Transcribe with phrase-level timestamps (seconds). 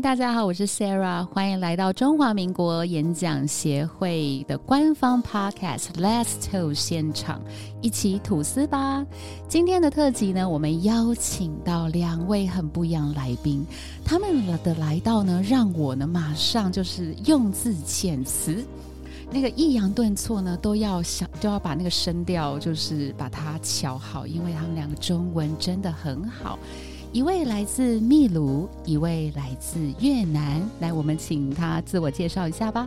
[0.00, 7.42] 大家好，我是 Sarah，欢迎来到中华民国演讲协会的官方 Podcast Let's Talk 现场，
[7.82, 9.04] 一起吐司吧。
[9.48, 13.66] 今天的特辑呢，我们邀请到两位很不一样的来宾，
[14.04, 18.64] 他们的来到呢，让我呢马上就是用字遣词，
[19.32, 26.56] 那个抑扬顿挫呢都要想都要把那个声调就是把它调好，因为他们两个中文真的很好。
[27.10, 30.62] 一位来自秘鲁，一位来自越南。
[30.80, 32.86] 来，我们请他自我介绍一下吧。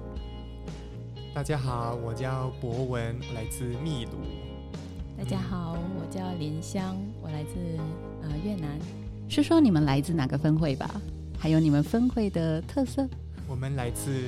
[1.34, 4.11] 大家好，我叫博文，来自秘鲁。
[5.17, 7.57] 大家好，我叫莲香，我来自
[8.22, 8.77] 呃越南。
[9.27, 11.02] 说说你们来自哪个分会吧，
[11.39, 13.09] 还有你们分会的特色。
[13.47, 14.25] 我们来自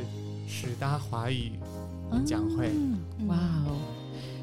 [0.47, 1.51] 十大华语
[2.11, 2.71] 演讲会。
[3.27, 3.77] 哇哦！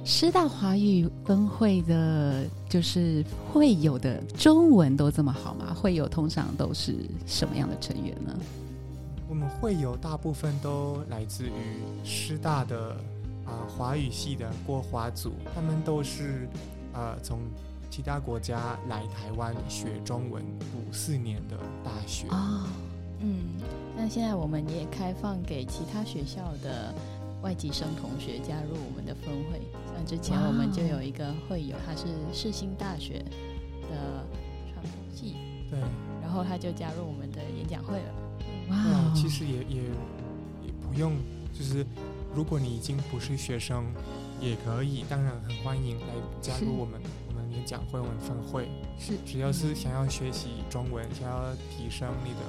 [0.03, 5.75] 师大华语分会的，就是会友的中文都这么好吗？
[5.75, 8.34] 会友通常都是什么样的成员呢？
[9.28, 11.53] 我们会友大部分都来自于
[12.03, 12.97] 师大的
[13.45, 16.48] 啊华语系的国华组，他们都是
[16.93, 17.39] 呃从
[17.91, 20.43] 其他国家来台湾学中文
[20.75, 22.67] 五四年的大学啊。
[23.21, 23.61] 嗯，
[23.97, 26.93] 那现在我们也开放给其他学校的。
[27.43, 29.61] 外籍生同学加入我们的分会，
[29.95, 33.19] 像之前我们就有一个会友，他是世新大学
[33.91, 34.25] 的
[34.73, 35.37] 传播系，
[35.71, 35.81] 对，
[36.21, 38.15] 然后他就加入我们的演讲会了。
[38.69, 39.83] 哇，其实也也
[40.65, 41.17] 也不用，
[41.53, 41.85] 就是
[42.35, 43.85] 如果你已经不是学生，
[44.41, 46.07] 也可以，当然很欢迎来
[46.41, 48.69] 加入我们我们演讲会我们分会。
[48.99, 52.41] 是，只要是想要学习中文，想要提升你的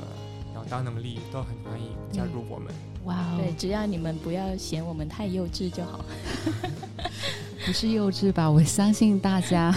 [0.52, 2.74] 表达能力，都很欢迎加入我们。
[3.06, 6.06] 哇，对，只要你们不要嫌我们太幼稚就好。
[7.66, 8.50] 不是幼稚吧？
[8.50, 9.74] 我相信大家，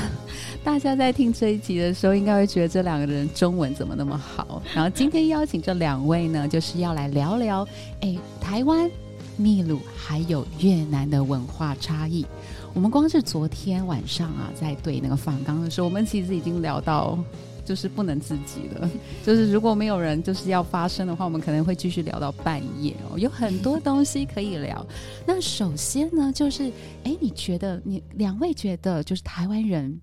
[0.62, 4.62] 大家在听这一集的时候，应该会觉得这两个人中文怎么那么好。
[4.74, 7.66] 然后今天邀请这两位呢，就是要来聊聊，
[8.00, 8.90] 哎，台湾、
[9.36, 12.24] 秘鲁还有越南的文化差异。
[12.72, 17.18] 我们光是昨天晚上啊，在对那个访纲的时候，我们其实已经聊到。
[17.64, 18.90] 就是不能自己了，
[19.24, 24.86] 就是如果没有人就是要发声的话，我们可能会继续聊到半夜哦，有很多 东西可以聊。
[25.26, 26.70] 那首先呢，就是
[27.04, 30.00] 哎，你觉得你两位觉得就是台湾人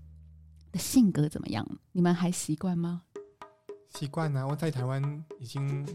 [0.72, 1.66] 的性格怎么样？
[1.92, 3.02] 你们还习惯吗？
[3.98, 5.04] 习惯呢，我在台湾
[5.40, 5.86] 已经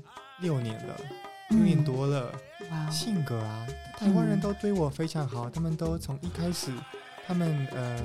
[0.41, 0.95] 六年了，
[1.51, 2.31] 六年多了。
[2.71, 3.67] 哇，性格啊，
[3.97, 6.71] 台湾人都对我非常好，他们都从一开始，
[7.27, 7.99] 他们呃。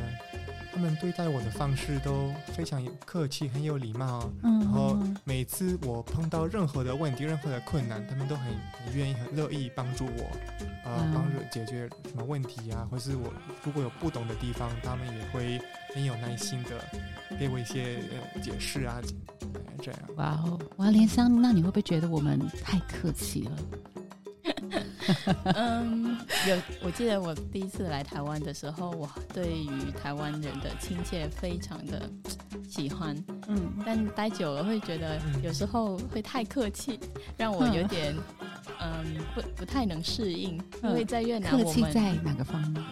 [0.74, 4.32] 他们对待我的方式都非常客气，很有礼貌。
[4.42, 8.46] 嗯，然后每次我碰到任何的问题、任何的困难，他们都很
[8.86, 10.32] 很愿意、很乐意帮助我，
[10.86, 13.34] 呃，帮助解决什么问题啊，或是我
[13.66, 15.62] 如果有不懂的地方，他们也会
[15.94, 18.00] 很有耐心的给我一些
[18.34, 19.02] 呃解释啊，
[19.82, 20.00] 这样。
[20.16, 23.52] 哇哦，哇，连香，那你会不会觉得我们太客气了？
[25.56, 26.18] 嗯，
[26.48, 32.02] 有，我记得我第一次来台湾的时候，我对于台湾人的亲切非常的
[32.70, 33.16] 喜欢，
[33.48, 37.00] 嗯，但待久了会觉得有时候会太客气，
[37.38, 38.16] 让我有点
[38.82, 42.84] 嗯不不太能适应，因为在越南，客气在哪个方面？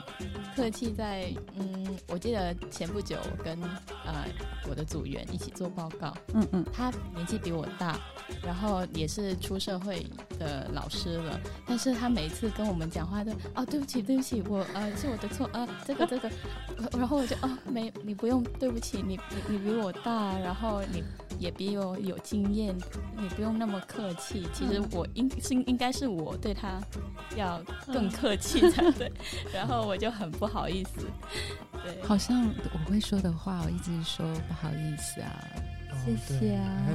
[0.56, 3.62] 客气在嗯，我记得前不久跟
[4.06, 4.26] 呃
[4.70, 7.98] 我的组员一起做报告，嗯嗯，他年纪比我大，
[8.44, 10.06] 然后也是出社会
[10.38, 16.30] 的老师了，但是他每次跟我们讲话都哦对不起对不起我呃是我的错呃这个这个，
[16.98, 21.04] 然后我就哦没你不用对不起你你你比我大，然后你
[21.40, 22.78] 也比我有经验，
[23.18, 26.80] 你不用那么客气，其实我应是应该是我对他
[27.38, 29.10] 要更客气才对，
[29.54, 30.50] 然后我就很不。
[30.50, 31.06] 好意思，
[31.84, 32.44] 对，好像
[32.74, 35.46] 我会说的话，我一直说不好意思啊，
[36.04, 36.88] 谢谢啊，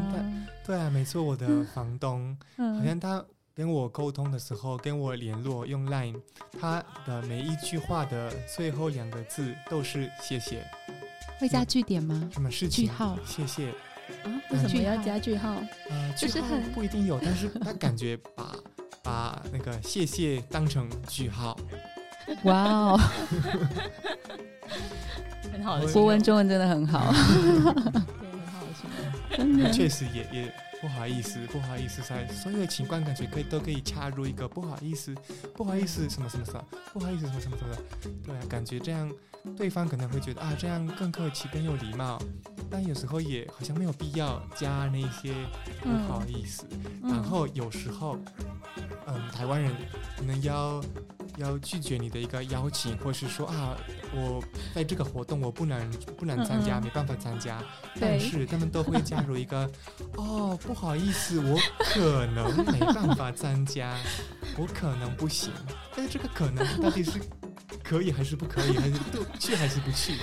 [0.66, 3.24] 对啊，没错，我的房东，好像他
[3.54, 6.20] 跟我沟通的时候，跟我联络用 Line，
[6.60, 10.66] 他的每一句话的最后两个字都是谢谢，
[11.38, 12.28] 会加句点吗？
[12.32, 13.16] 什么是句号？
[13.24, 13.72] 谢谢
[14.24, 14.26] 啊？
[14.50, 15.62] 为什么要加句号？
[15.90, 18.54] 呃，就是很不一定有，但是他感觉把
[19.02, 21.56] 把那个谢谢当成句号。
[22.44, 22.96] 哇哦，
[25.52, 28.72] 很好，国文中文真的很好，对，很好的
[29.36, 30.50] 真的，确实也也
[30.80, 35.14] 不好意思，不好意思，在所有的情况感觉可以都可以插入一个不好意思，
[35.54, 36.64] 不好意思什么什么什么，
[36.94, 37.76] 不好意思什么什么什么，
[38.24, 39.10] 对啊，感觉这样
[39.56, 42.18] 对方可能会觉得啊，这样更客气更有礼貌，
[42.70, 45.34] 但有时候也好像没有必要加那些
[45.82, 46.64] 不好意思，
[47.02, 48.18] 然后有时候，
[49.06, 49.72] 嗯，台湾人
[50.16, 50.82] 可能要。
[51.38, 53.76] 要拒绝你的一个邀请，或是说啊，
[54.14, 54.40] 我
[54.72, 57.60] 在这个活动我不能不能参加，没办法参加。
[58.00, 59.68] 但是他们都会加入一个
[60.14, 63.96] 哦，不好意思，我可能没办法参加，
[64.56, 65.50] 我可能不行。
[65.96, 67.20] 但是这个可能到底是？
[67.84, 68.72] 可以还是不可以？
[68.78, 68.94] 还是
[69.38, 70.14] 去还是不去？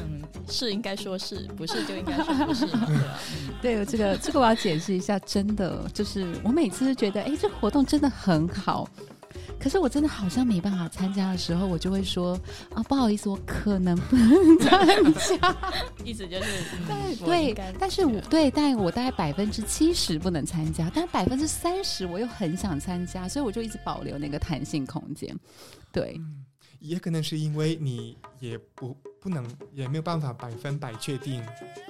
[0.00, 2.66] 嗯，是应该说是 不是就应该说不是？
[3.60, 8.88] 对，这个这个我要解释一下，真的就是我每次都觉得，哎，这活动真的很好，
[9.60, 12.32] 可是我真的好像没办法参加的时候，我就会说
[12.74, 15.56] 啊，不好意思，我可能不能参加。
[16.04, 16.64] 意思就是，
[17.24, 25.36] 对对，但是我对，但我大概百分之七十不能参加，但百分之三十我又很想参加，所以我就一直保留那个弹性空间。
[25.92, 26.18] 对。
[26.82, 31.40] 也可能是因为你也不不能也没有办法百分百确定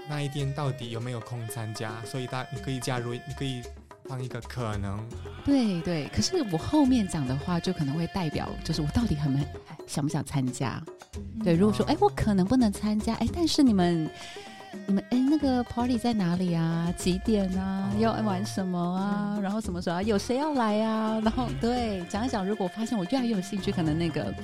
[0.06, 3.62] 那一天到底有没有空参加，所以大你可以加入，你可以
[4.04, 5.02] 放一个可能。
[5.46, 9.46] 对对，可是我后面讲的话就可能会代表，就是我到底很没
[9.86, 10.78] 想不想参加。
[11.42, 14.10] 对，如果说哎我可能不能参加，哎但是你们
[14.86, 16.92] 你们哎那个 party 在哪里啊？
[16.98, 17.90] 几点啊？
[17.98, 19.38] 要玩什么啊？
[19.40, 21.18] 然后什么时候啊有谁要来啊？
[21.24, 24.34] 然后对讲一讲，如果发现我越来越有兴趣，可能那个。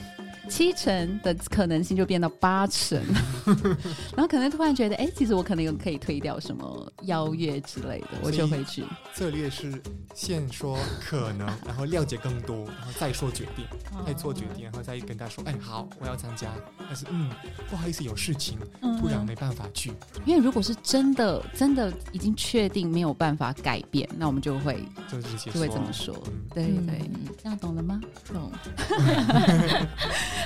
[0.49, 3.01] 七成的可能性就变到八成，
[4.17, 8.85] 然后可能突然觉得，哎，其实我可能有可以推掉什么邀约之类的，我就会去。
[9.15, 9.73] 策略是
[10.15, 13.65] 先说可能，然后了解更多，然后再说决定，
[14.07, 16.49] 再做决定，然后再跟他说，哎，好，我要参加，
[16.79, 17.31] 但是嗯，
[17.69, 18.59] 不好意思，有事情，
[19.01, 19.93] 突然没办法去。
[20.25, 26.15] 因为如果是真的，真的已经确定没有办法改变，那我们就会就直接就会这么说。
[26.55, 27.11] 对对，
[27.43, 28.01] 这样懂了吗？
[28.33, 28.51] 懂。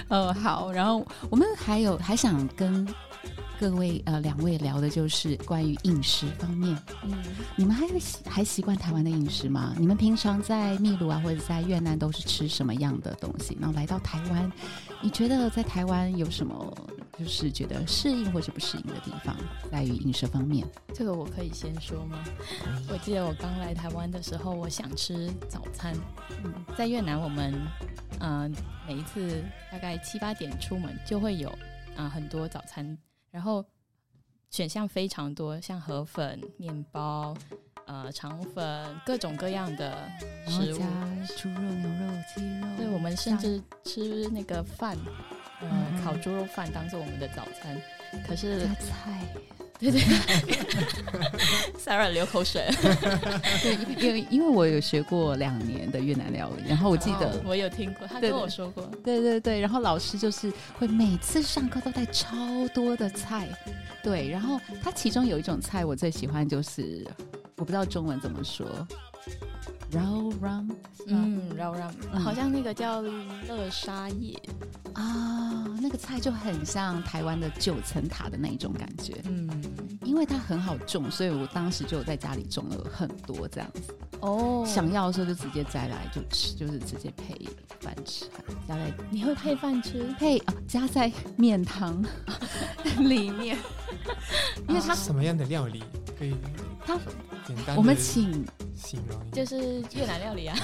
[0.08, 2.86] 呃，好，然后我们还有还想跟
[3.60, 6.76] 各位呃两位聊的就是关于饮食方面。
[7.04, 7.12] 嗯，
[7.56, 9.74] 你们还习还习惯台湾的饮食吗？
[9.78, 13.56] 你们平常在秘鲁啊或者在越南都是吃什么样的东西？
[13.60, 14.52] 然后来到台湾，
[15.02, 16.74] 你觉得在台湾有什么
[17.18, 19.36] 就是觉得适应或者不适应的地方，
[19.70, 20.66] 在于饮食方面？
[20.94, 22.22] 这个我可以先说吗？
[22.88, 25.92] 我记得我刚来台湾的时候，我想吃早餐。
[26.44, 27.52] 嗯，在越南我们。
[28.20, 28.54] 嗯，
[28.86, 31.52] 每一次大概七八点出门就会有
[31.96, 32.96] 啊很多早餐，
[33.32, 33.64] 然后
[34.48, 37.36] 选项非常多，像河粉、面包、
[37.86, 40.08] 呃肠粉，各种各样的
[40.46, 40.78] 食物，
[41.36, 42.66] 猪肉、牛肉、鸡肉。
[42.76, 44.96] 对，我们甚至吃那个饭，
[45.60, 47.80] 嗯，烤猪肉饭当做我们的早餐。
[48.26, 49.26] 可是加菜。
[49.82, 50.00] 对对
[51.76, 52.70] ，Sarah 流口水。
[53.60, 58.88] 对，因为因为我有学过两年的越南料理，然后我记得我有听过，他跟我说过。
[59.02, 62.36] 对对对，然后老师就是会每次上课都带超
[62.72, 63.48] 多的菜，
[64.04, 67.04] 对，然后他其中有一种菜我最喜欢，就是
[67.62, 68.66] 我不知道中文怎么说。
[69.88, 70.02] 绕
[70.42, 70.68] 让，
[71.06, 74.36] 嗯，绕让，好像那个叫乐沙叶。
[74.94, 79.48] 啊，那个菜就很像台湾的九层塔的那一种感觉，嗯，
[80.04, 83.94] 因为它很好种，所以我当时就在家里种了很多这样子。
[84.18, 87.48] 哦，想要的时候就直接摘来就吃，就是直接配
[87.78, 88.24] 饭吃，
[88.66, 90.12] 加在你会配饭吃？
[90.18, 92.04] 配啊，加在面汤。
[92.98, 93.56] 里面，
[94.68, 95.84] 因为它什么样的料理
[96.18, 96.34] 可以？
[96.84, 96.98] 它
[97.46, 98.46] 简单，我们请。
[99.32, 100.56] 就是越南料理啊，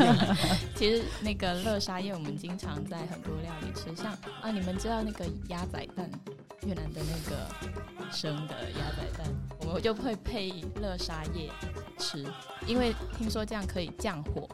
[0.76, 4.12] 其实那个乐沙叶我们经常在很多料理吃，像
[4.42, 6.08] 啊，你们知道那个鸭仔蛋，
[6.66, 7.48] 越南的那个
[8.12, 9.26] 生的鸭仔蛋，
[9.60, 11.50] 我们就会配乐沙叶
[11.98, 12.24] 吃，
[12.66, 14.48] 因为听说这样可以降火，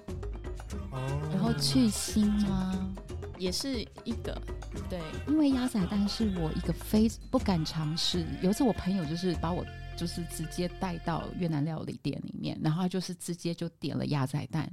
[0.92, 2.94] 哦，然后去腥吗？
[3.36, 4.40] 也是一个，
[4.88, 9.66] 对，因为鸭仔蛋是我一个非不敢尝试，有一次我朋友就是把我。
[9.96, 14.70] 就是直接带到越南料理店里面，然后就是直接就点了鸭仔蛋。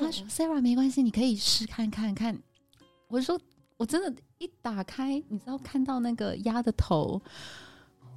[0.00, 2.38] 他说：“Sarah，没关系，你可以试看看看。”
[3.08, 3.38] 我说
[3.76, 7.20] ：“我真的，一打开，你知道看到那个鸭的头，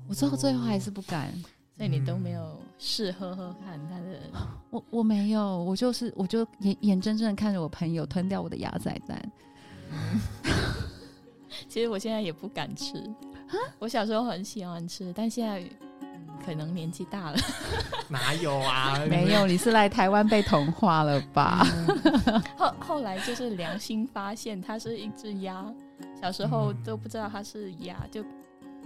[0.07, 1.31] 我最后最后还是不敢。
[1.77, 4.19] 所以你都没有试喝喝看他的？
[4.69, 9.31] 我我没有，我就是我就眼眼睁睁的看着我朋友吞掉我的鸭仔蛋。
[11.69, 13.03] 其实我现在也不敢吃
[13.79, 15.63] 我小时候很喜欢吃，但现在。
[16.45, 17.37] 可能年纪大了，
[18.09, 18.97] 哪有啊？
[19.09, 21.65] 没有，你是来台湾被同化了吧？
[22.57, 25.65] 后后来就是良心发现，它是一只鸭。
[26.21, 28.23] 小时候都不知道它是鸭，就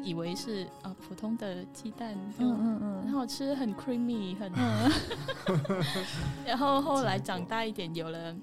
[0.02, 4.52] 以为是啊普通的鸡蛋，嗯嗯嗯，很好吃，很 creamy，很。
[6.46, 8.36] 然后后来长大一点，有了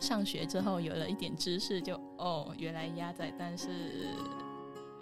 [0.00, 3.68] 上学之后，有了一点知识，就哦，原来鸭仔蛋是。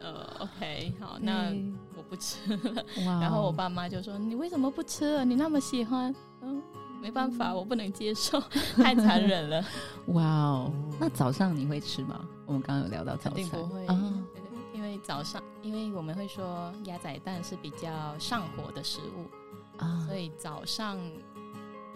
[0.01, 1.53] 呃，OK，好，那
[1.97, 2.85] 我不吃了。
[2.97, 5.25] 然后我爸妈就说：“你为什么不吃了？
[5.25, 6.63] 你那么喜欢。”嗯，
[7.01, 8.41] 没办法，我不能接受，
[8.77, 9.65] 太残忍了。
[10.15, 12.27] 哇哦，那早上你会吃吗？
[12.45, 13.87] 我们刚刚有聊到早餐，不会
[14.75, 20.97] 因为早上，因为我们会说鸭仔蛋是比较上火的食物啊，所以早上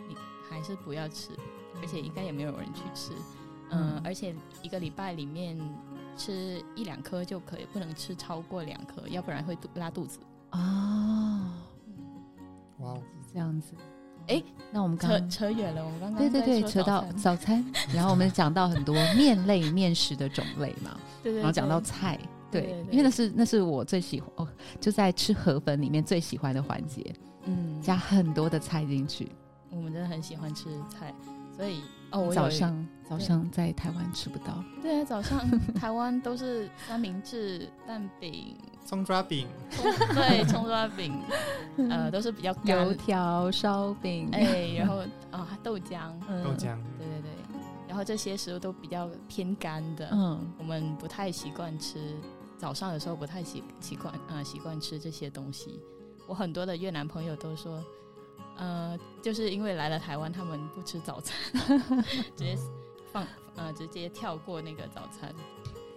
[0.09, 0.17] 你
[0.49, 1.31] 还是不要吃，
[1.81, 3.13] 而且应该也没有人去吃。
[3.73, 5.57] 嗯，而且一个礼拜里面
[6.21, 10.19] 吃一两颗就可以，不能吃超过两颗，要不然会拉肚子。
[10.51, 11.51] 哦，
[12.81, 12.95] 哇，
[13.33, 13.73] 这样子。
[14.29, 22.19] 哎，那我们扯扯远了，我们刚刚对对对，扯到早餐， 然后我们讲到很多面类面食的种类嘛， 对对，然后讲到菜，
[22.51, 24.49] 对，因为那是那是我最喜欢，哦，
[24.79, 29.33] 就在吃河粉里面最喜欢的环节，嗯，加很多的菜进去，
[29.71, 31.15] 我们真的很喜欢吃菜，
[31.57, 31.81] 所以。
[32.13, 32.77] 哦，早上
[33.11, 34.63] 早上在台湾吃不到。
[34.81, 35.41] 对啊，早上
[35.75, 39.49] 台湾都是三明治、蛋饼、葱抓饼，
[40.15, 41.21] 对， 葱抓饼，
[41.91, 44.99] 呃，都是比较油条、烧饼，哎，然后
[45.33, 46.13] 啊，豆浆，
[46.45, 47.31] 豆浆，对对对，
[47.89, 52.15] 然后这些食物都比较偏干的，嗯，我们不太习惯吃，
[52.57, 55.81] 早上的时候不太习习惯啊，习惯吃这些东西。
[56.29, 57.83] 我很多的越南朋友都说。
[58.57, 61.35] 呃，就是因为来了台湾，他们不吃早餐，
[62.37, 62.55] 直 接
[63.13, 63.27] 放
[63.57, 65.33] 呃，直接跳过那个早餐。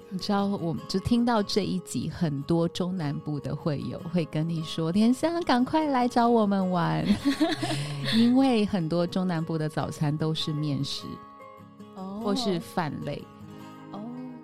[0.10, 7.03] 你知道，我就听到这一集，很多中南部的会友会跟你说：“田香，赶快来找我们玩，
[8.15, 11.05] 因为很多中南部的早餐都是面食，
[11.96, 13.24] 哦，或是饭类。”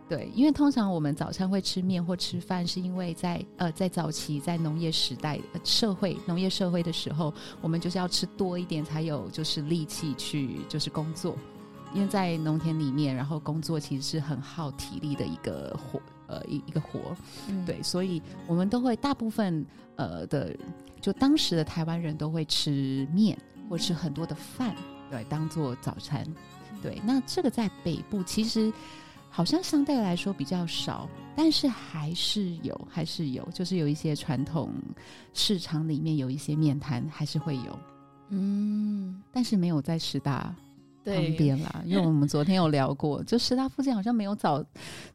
[0.09, 11.37] 对，因为通常我们早餐会吃面或吃饭，是因为在呃在早期在农业时代社会农业社会的时候，我们就是要吃多一点才有就是力气去就是工作，
[11.93, 17.15] 因为在农田里面，然后工作其实是很耗体力的一个活呃一一个活，
[17.65, 19.65] 对，所以我们都会大部分
[19.95, 20.55] 呃的
[21.01, 23.37] 就当时的台湾人都会吃面
[23.69, 24.75] 或吃很多的饭，
[25.09, 26.25] 对，当做早餐，
[26.81, 28.71] 对，那这个在北部其实。
[29.31, 34.73] 好像相对来说比较少，但是还是有，还是有，就是有一些传统
[35.35, 37.79] 市场里面有一些面摊还是会有，
[38.29, 40.53] 嗯，但是没有在师大
[41.05, 44.63] 旁边啦，因为我们昨天有聊过，就师大附近好像没有早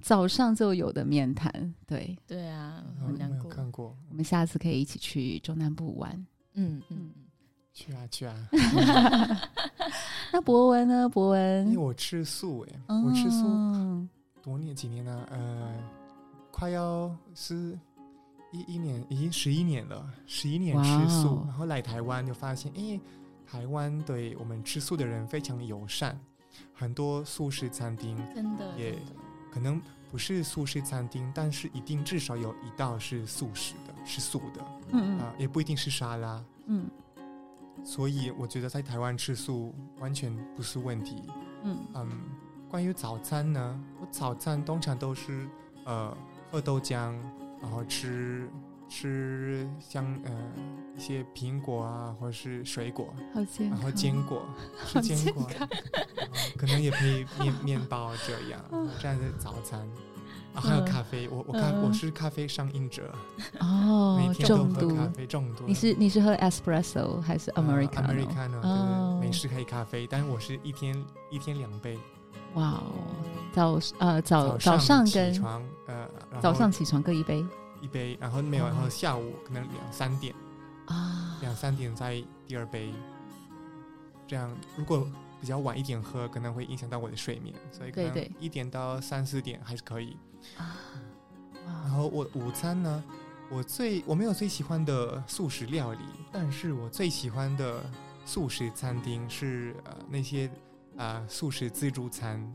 [0.01, 3.51] 早上就有的面谈，对，对啊，很难过。
[3.51, 7.11] 看过，我们下次可以一起去中南部玩，嗯嗯，
[7.73, 8.49] 去啊去啊。
[10.33, 11.09] 那博文呢？
[11.09, 13.47] 博文，因为我吃素哎，我吃素
[14.43, 15.73] 多年几年了，呃，
[16.51, 17.79] 快要是
[18.53, 23.01] 一一年，已经十一年了，十一年吃素，然后来台湾就发现，哎，
[23.55, 26.19] 台湾对我们吃素的人非常友善，
[26.73, 28.99] 很多素食餐厅真的也
[29.53, 29.81] 可能
[30.11, 36.91] 不是素食餐厅，但是一定至少有一道是素食的，是素的，嗯嗯，啊，也不一定是沙拉，嗯。
[37.85, 41.23] 所以我觉得在台湾吃素完全不是问题。
[41.63, 42.11] 嗯嗯，
[42.69, 45.49] 关于早餐呢，我早餐通常都是
[45.85, 46.17] 呃
[46.51, 47.17] 喝豆浆，
[47.63, 48.51] 然后吃
[48.89, 50.33] 吃像呃
[50.97, 53.13] 一些苹果啊，或者是水果，
[53.59, 54.43] 然后坚果，
[54.87, 55.49] 吃坚果，
[56.57, 58.61] 可能也可以面面包这样，
[59.01, 59.81] 这样的早餐。
[60.55, 63.13] 啊，还有咖啡，我我看我是咖啡上瘾者。
[63.59, 65.65] 哦，每天都喝咖啡，中毒。
[65.67, 70.97] 你是你是喝 espresso 还是 americano？americano 就是美式黑咖啡，但是我是一天
[71.29, 71.99] 一天两杯。
[72.55, 72.93] 哇哦，
[73.53, 76.09] 早呃早早上起床呃
[76.41, 77.45] 早上起床各一杯
[77.85, 80.35] 一杯，然后没有，然后下午可能两三点
[80.87, 81.37] 啊。
[81.43, 82.91] 两三点再第二杯，
[84.27, 85.07] 这样如果
[85.39, 90.17] 比较晚一点喝，可能会影响到我的睡眠，所以可能一点到三四点还是可以。
[90.57, 90.75] 啊，
[91.67, 93.05] 然后我午餐呢，
[93.51, 97.85] 我最我没有最喜欢的素食料理，但是我最喜欢的
[98.25, 100.51] 素食餐厅是呃那些
[100.97, 102.51] 啊素食自助餐，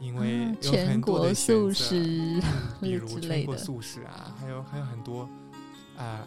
[0.00, 2.40] 因为有很多的素食，
[2.80, 5.28] 比如全国素食啊，还有还有很多
[5.96, 6.20] 啊，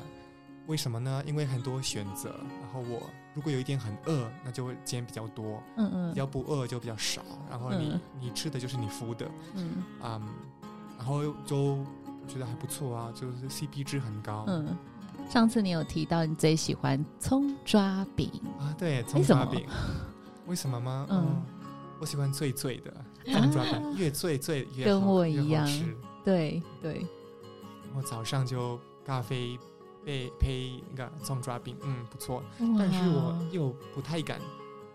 [0.68, 1.24] 为什么呢？
[1.26, 2.30] 因为很多选择，
[2.62, 3.02] 然后我
[3.34, 10.22] 如果有一点很饿，那就会煎比较多，嗯嗯，要不饿就比较少，然后你你吃的就是你敷的，嗯啊。
[10.96, 11.84] 然后就
[12.28, 14.46] 觉得还不错啊，就是 CP 值很高。
[14.48, 14.78] 嗯，
[15.30, 18.74] 上次你有提到你最喜欢葱抓饼啊？
[18.78, 19.66] 对，葱抓饼。
[20.46, 21.06] 为什么吗？
[21.10, 21.42] 嗯，
[22.00, 22.94] 我喜欢脆脆的
[23.26, 25.68] 葱抓饼，越醉醉越跟我一样。
[26.24, 27.06] 对对。
[27.96, 29.58] 我早上就咖啡
[30.04, 32.44] 配配那个葱抓饼，嗯，不错。
[32.78, 34.40] 但是我又不太敢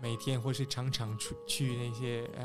[0.02, 2.44] 每天或是常常去去那些呃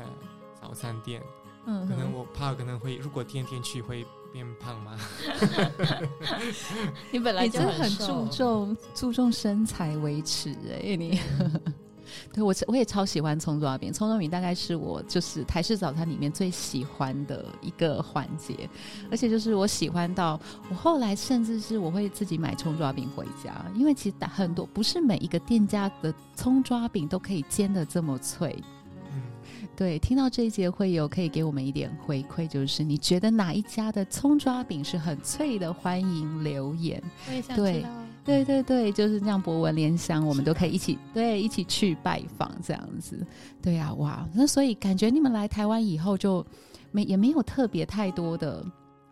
[0.60, 1.20] 早餐店。
[1.66, 4.98] 嗯，可能我怕可能会，如果天天去会变胖吗？
[7.10, 11.18] 你本来就很注重注重身材维持哎，你
[12.32, 18.68] 对我我也超喜欢葱抓饼，葱抓饼大概是我就是台式早餐里面最喜欢的一个环节，
[19.10, 20.40] 而且就是我喜欢到
[20.70, 28.56] 我后来甚至是我会自己买葱抓饼回家，因为其实很多不是每一个店家的葱抓饼都可以煎的这么脆。
[29.12, 29.22] 嗯，
[29.76, 37.02] 对，听到这一节会有可以给我们一点回馈，就是你觉得哪一家的葱抓饼是很脆的，欢迎留言。
[37.28, 38.03] 我也想知道。
[38.24, 39.40] 对对对，就是这样。
[39.40, 43.24] 博文联想，我们都可以一起对一起去拜访这样子。
[43.60, 46.44] 对呀，哇，那所以感觉你们来台湾以后就
[46.90, 48.64] 没也没有特别太多的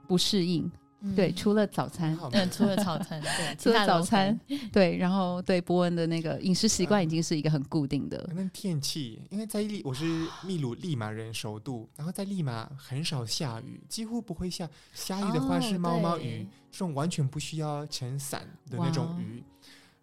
[0.08, 0.70] 不适应。
[1.16, 4.38] 对，除了早餐，嗯，除了早餐，对， 除了早餐，
[4.72, 8.18] 对，然后对博文的那个饮食习惯已经是一个很固定的。
[8.28, 10.04] 可能天气，因为在利，我是
[10.46, 14.68] 秘鲁利马人首都，然后在利马很少下雨，几乎不会下。
[14.94, 19.42] 下雨的话是毛毛雨，这种完全不需要撑伞的那种雨。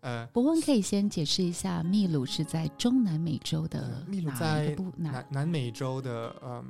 [0.02, 6.66] 呃，博文可以先解释一下，秘鲁是在中南美洲的，秘鲁在南南美洲的，嗯，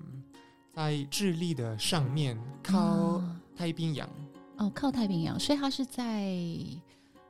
[0.75, 3.21] 在智利的上面靠。
[3.59, 4.09] 太平洋
[4.55, 6.33] 哦，靠太平洋，所以它是在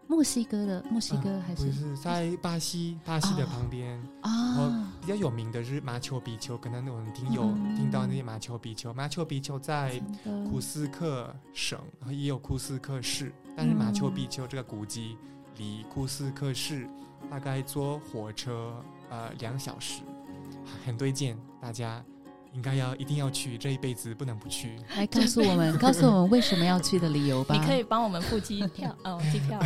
[0.06, 3.00] 墨西哥的墨西哥还是不是在巴西？
[3.04, 4.94] 巴西的旁边啊。
[5.02, 7.42] 比较有名的是马丘比丘，可能我们听有
[7.76, 8.94] 听到那些马丘比丘。
[8.94, 10.00] 马丘比丘在
[10.48, 15.18] 库斯克省，然后也有库斯克市，但是马丘比丘这个古迹
[15.58, 16.88] 离库斯克市
[17.28, 18.76] 大概坐火车
[19.10, 20.04] 呃两小时，
[20.86, 22.06] 很推荐大家。
[22.60, 24.76] 应该要一定要去，这一辈子不能不去。
[24.98, 27.56] 来告诉我们， 告诉我们为什么要去的理由吧。
[27.56, 29.58] 你可以帮我们付机票哦，机 票。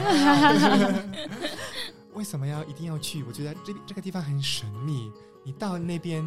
[2.14, 3.24] 为什么要一定要去？
[3.24, 5.12] 我觉得这这个地方很神秘。
[5.44, 6.24] 你到那边，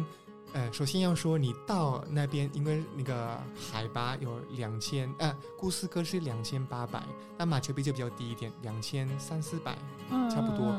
[0.51, 7.01] 呃，首先要说你到那边，因为那个海拔有两千，呃，库斯科是两千八百，
[7.37, 9.73] 但马丘比丘比较低一点，两千三四百，
[10.29, 10.77] 差不多。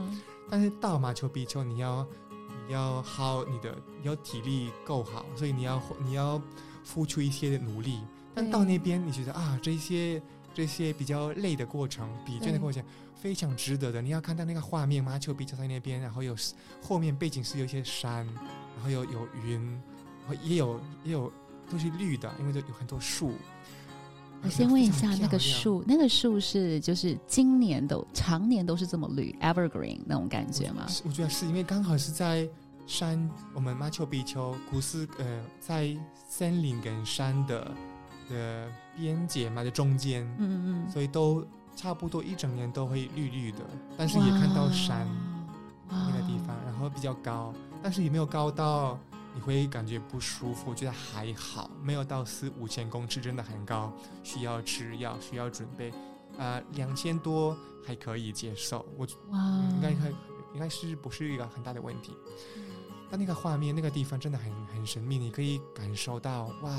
[0.50, 2.06] 但是到马丘比丘，你要。
[2.68, 6.40] 要耗你的，要体力够好，所以你要你要
[6.84, 8.00] 付出一些的努力。
[8.34, 10.22] 但到那边，你觉得啊，这些
[10.54, 14.00] 这些比较累的过程，比倦的过程，非常值得的。
[14.00, 16.36] 你要看到那个画面，马丘比丘在那边，然后有
[16.80, 18.24] 后面背景是有一些山，
[18.76, 19.60] 然后有有云，
[20.26, 21.32] 然后也有也有
[21.70, 23.32] 都是绿的，因为这有很多树。
[24.42, 30.86] 我先问一下，那个树，那个树是就是今年都常年都是这么绿，evergreen 那种感觉吗？
[31.04, 32.48] 我觉得是因为刚好是在
[32.86, 35.96] 山，我们马丘比丘古斯呃，在
[36.28, 37.70] 森林跟山的
[38.30, 43.58] 的边界嘛的中间，嗯嗯，所以都差不多一整年都会绿绿的，
[43.96, 45.06] 但是也看到山
[45.90, 48.98] 那个地方，然后比较高，但是也没有高到。
[49.38, 53.92] 你会感觉不舒服，我觉得还好，没有到四五千公尺，真的很高，
[54.24, 55.92] 需要吃药，需要准备。
[56.36, 59.38] 啊，两千多还可以接受，我哇，
[59.70, 60.08] 应该还
[60.54, 62.16] 应该是不是一个很大的问题。
[63.08, 66.76] 但那个画面，那个地方真的很很神秘，你可以感受到哇，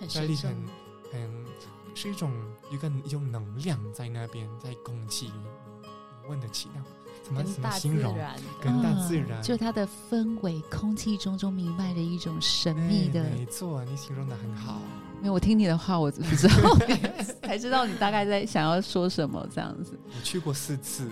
[0.00, 0.66] 很神很
[1.12, 1.46] 很
[1.94, 2.32] 是一种
[2.70, 6.82] 一个一种能量在那边，在空气，你问得起的。
[7.26, 8.16] 怎么怎么形容？
[8.62, 13.20] 跟大自然，就它的氛围，空气中中弥漫着一种神秘的。
[13.24, 14.80] 没错，你形容的很好。
[15.20, 16.54] 没有，我听你的话，我不知道，
[17.42, 19.98] 才知道你大概在想要说什么这样子。
[20.06, 21.10] 我去过四次，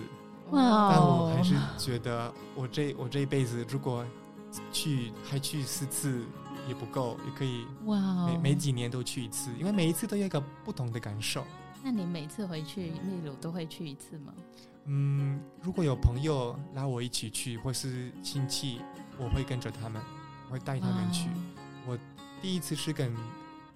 [0.51, 0.89] 哇！
[0.93, 4.05] 但我还是觉得，我这我这一辈子如果
[4.71, 6.23] 去还去四次
[6.69, 8.27] 也不够，也可以哇！
[8.27, 11.43] 每每几年都去一次，因为每一次都有一个不同的感受。
[11.83, 14.33] 那你每次回去秘鲁都会去一次吗？
[14.85, 18.79] 嗯，如果有朋友拉我一起去，或是亲戚，
[19.17, 20.01] 我会跟着他们，
[20.49, 21.27] 会带他们去。
[21.87, 21.97] 我
[22.41, 23.15] 第一次是跟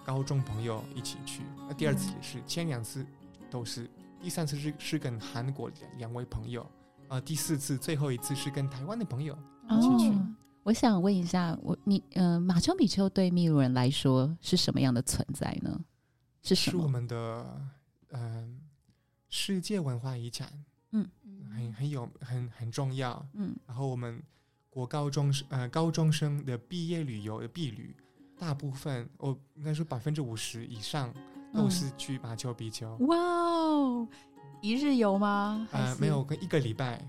[0.06, 3.06] 高中朋友一起去，那第二次也是，前两次
[3.50, 3.90] 都是，
[4.22, 6.66] 第三次是是跟韩国两两位朋友，
[7.08, 9.38] 啊，第四次最后一次是跟台湾的朋友
[9.70, 10.18] 一起去。
[10.62, 15.80] 我想问一下，我你呃，马丘比丘对秘鲁人来说是什么样的存在呢？
[16.44, 17.62] 是什么是我们的
[18.12, 18.62] 嗯
[19.30, 20.48] 世界文化遗产。
[20.92, 21.08] 嗯，
[21.54, 23.26] 很很有很很重要。
[23.34, 24.22] 嗯，然后我们
[24.70, 27.96] 国高中生呃高中生的毕业旅游的毕旅，
[28.38, 31.14] 大部分我应该说百分之五十以上
[31.54, 32.96] 都是去马丘比丘。
[33.08, 34.08] 哇哦，
[34.62, 35.68] 一日游吗？
[35.72, 37.06] 呃，没有，跟一个礼拜。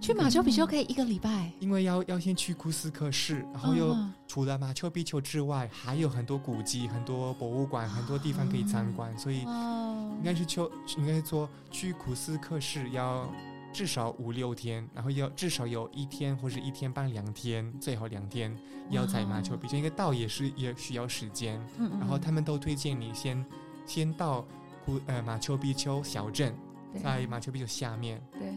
[0.00, 3.96] 去马丘比丘可以一个礼拜，因为要要先去库斯克市，然后又
[4.28, 13.28] 除了马丘比丘之外，还有很多古迹、很多博物馆、很多地方可以参观，所以应该是秋应该说去库斯克市要
[13.72, 18.56] 至少五六天，然后要至少有一天或者一天半两天，最好两天
[18.90, 21.60] 要在马丘比丘，因为到也是也需要时间，
[21.98, 23.44] 然后他们都推荐你先
[23.84, 24.46] 先到
[24.84, 26.54] 库呃马丘比丘小镇，
[27.02, 28.22] 在马丘比丘下面。
[28.38, 28.48] 对。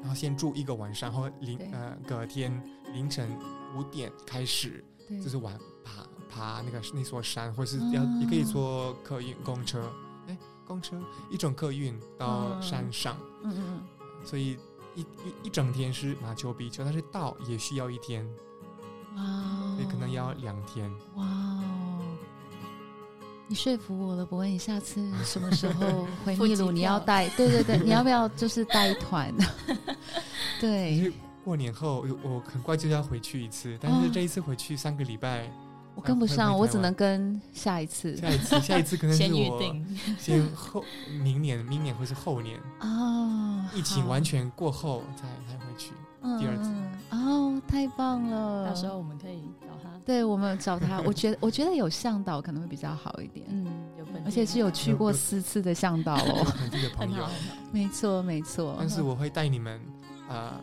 [0.00, 3.28] 然后先住一个晚上，然后凌呃隔天凌晨
[3.76, 4.84] 五点开始，
[5.22, 9.90] 就是玩爬爬那个那座山，或是要也可以坐客运公车，
[10.28, 13.82] 哎，公车一种客运到山上，嗯嗯，
[14.24, 14.58] 所以
[14.94, 15.06] 一一
[15.44, 18.26] 一整天是马丘比丘，但是到也需要一天，
[19.16, 21.24] 哇，也可能要两天，哇。
[23.50, 26.70] 你说服我了，博文，你下次什么时候 回秘鲁？
[26.70, 27.26] 你要带？
[27.30, 29.34] 对对对， 你要不要就是带团？
[30.60, 31.10] 对，
[31.42, 35.50] 过年后我很快就要回去一次，但是这一次回去三个礼拜，
[35.94, 38.14] 我跟不上，我只能跟下一次。
[38.18, 39.58] 下一次，下一次可能是我
[40.18, 40.84] 先后
[41.22, 45.92] 明年，明年或是后年哦，疫情完全过后才才回去
[46.38, 46.70] 第二次。
[47.16, 48.68] 哦，太棒了！
[48.68, 49.42] 到时候我们可以。
[50.08, 53.66] 对我们找他，我 觉得我觉得有向导可能会比较好一点，嗯，
[53.98, 57.28] 有而且是有去过四次的向导哦，这个朋友，
[57.70, 58.74] 没错没错。
[58.78, 59.78] 但是我会带你们，
[60.30, 60.58] 呃，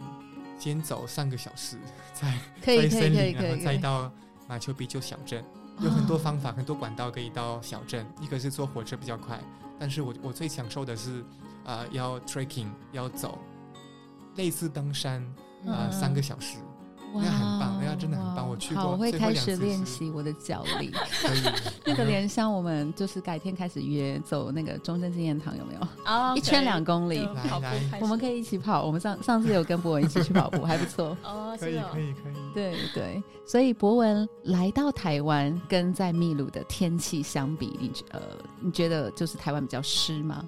[0.57, 1.77] 先走三个小时，
[2.11, 4.11] 在在 森林，然后再到
[4.47, 5.45] 马丘比丘小镇，
[5.79, 8.03] 有很多方法，很多管道可以到小镇。
[8.19, 9.39] 一个是坐火车比较快，
[9.77, 11.23] 但是我我最享受的是，
[11.65, 13.37] 呃，要 trekking 要走，
[14.37, 15.23] 类似登山，
[15.67, 16.57] 呃，三个小时。
[17.21, 18.47] 那很棒，那真的很棒。
[18.49, 20.91] 我去过，我会开始练习我的脚 力。
[21.85, 25.81] 那个莲香，我们就是改天开始约走那个中正纪念堂，有没有？
[26.03, 27.27] 啊，一圈两公里，
[27.99, 28.85] 我们可以一起跑。
[28.85, 31.17] 我们上上次有跟博文一起去跑步，还不错。
[31.23, 32.33] 哦，可以可以可以。
[32.53, 38.21] 对对，所以博文来到台湾，跟在秘鲁的天气相比，你呃，
[38.59, 40.43] 你觉得就是台湾比较湿吗？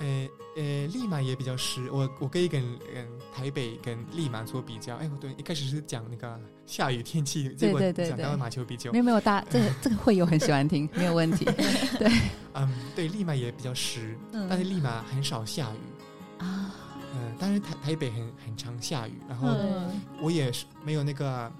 [0.00, 1.90] 呃呃，立马也比较湿。
[1.90, 2.62] 我我可以跟
[2.94, 4.96] 嗯台北跟立马做比较。
[4.96, 8.90] 哎，对，一开始是讲那个下雨天气，结果讲到马丘比丘。
[8.92, 11.44] 没有没有，大这个 这个会有很喜欢听，没有问题。
[11.98, 12.10] 对，
[12.54, 14.16] 嗯，对，立马也比较湿，
[14.48, 16.74] 但是立马很少下雨啊。
[17.14, 19.12] 嗯，但是台台北很很常下雨。
[19.28, 19.48] 然后
[20.20, 21.50] 我也是没有那个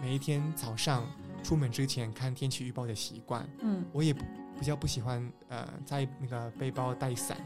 [0.00, 1.04] 每一天早上
[1.42, 3.48] 出门之前看天气预报的习惯。
[3.60, 7.36] 嗯，我也比较不喜欢呃在那个背包带伞。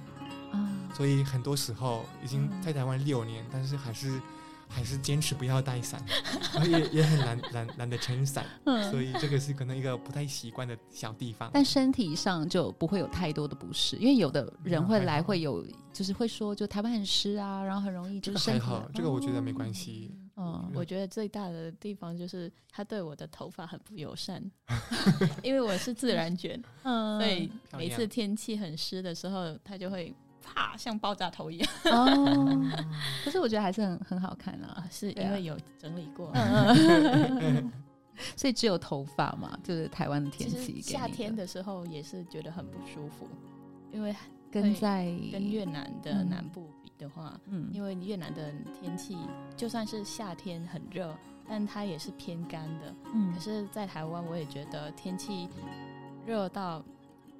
[0.94, 4.20] 所以很多时候已经在台湾六年，但是还是
[4.68, 6.02] 还是坚持不要带伞，
[6.68, 8.44] 也也很懒懒懒得撑伞，
[8.90, 11.50] 所以这个是可能一个不太习惯的小地方。
[11.52, 18.60] 但身体上就不会有太多的不适，因为有的人会来会有，就是会说就台湾很湿啊，然后很容易就身体。
[18.60, 20.10] 还好，这个我觉得没关系。
[20.36, 24.42] 嗯，我觉得最大的地方就是他对我的头发很不友善，
[25.42, 30.12] 因为我是自然卷，嗯所以每次天气很湿的时候，他就会。
[30.42, 32.70] 啪，像爆炸头一样哦！
[33.24, 36.32] 可是我觉得还是很很好看啊，是因为有整理过，
[38.36, 40.80] 所以只有头发嘛，就是台湾的天气。
[40.80, 43.28] 夏天的时候也是觉得很不舒服，
[43.92, 44.14] 因为
[44.50, 49.16] 跟在跟越南的南部比的话，嗯，因为越南的天气
[49.56, 51.14] 就算是夏天很热，
[51.48, 53.32] 但它也是偏干的，嗯。
[53.34, 55.48] 可是，在台湾我也觉得天气
[56.26, 56.84] 热到。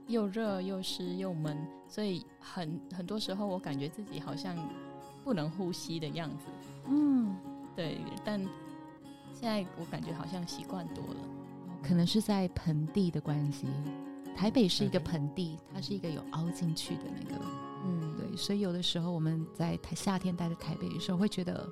[0.06, 1.54] 又热又湿又闷，
[1.88, 4.54] 所以很很多时候我感觉自己好像
[5.24, 6.44] 不能呼吸的样子。
[6.88, 7.34] 嗯，
[7.74, 7.98] 对。
[8.24, 8.38] 但
[9.32, 11.20] 现在我感觉好像习惯多了，
[11.82, 13.66] 可能是在盆地的关系。
[14.36, 17.44] 台北是一个盆地，它是一个有凹进去的那个。
[17.84, 18.36] 嗯，对。
[18.36, 21.68] 所以有的时候我们在台夏天待在台北的时候，会觉得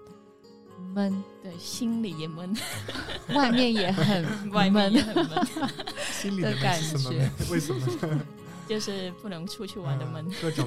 [0.94, 2.52] 闷，对，心里也闷，
[3.34, 5.46] 外面也很 外面也很闷。
[6.10, 7.80] 心里的感觉，为什么？
[8.66, 10.26] 就是不能出去玩的门。
[10.42, 10.66] 各种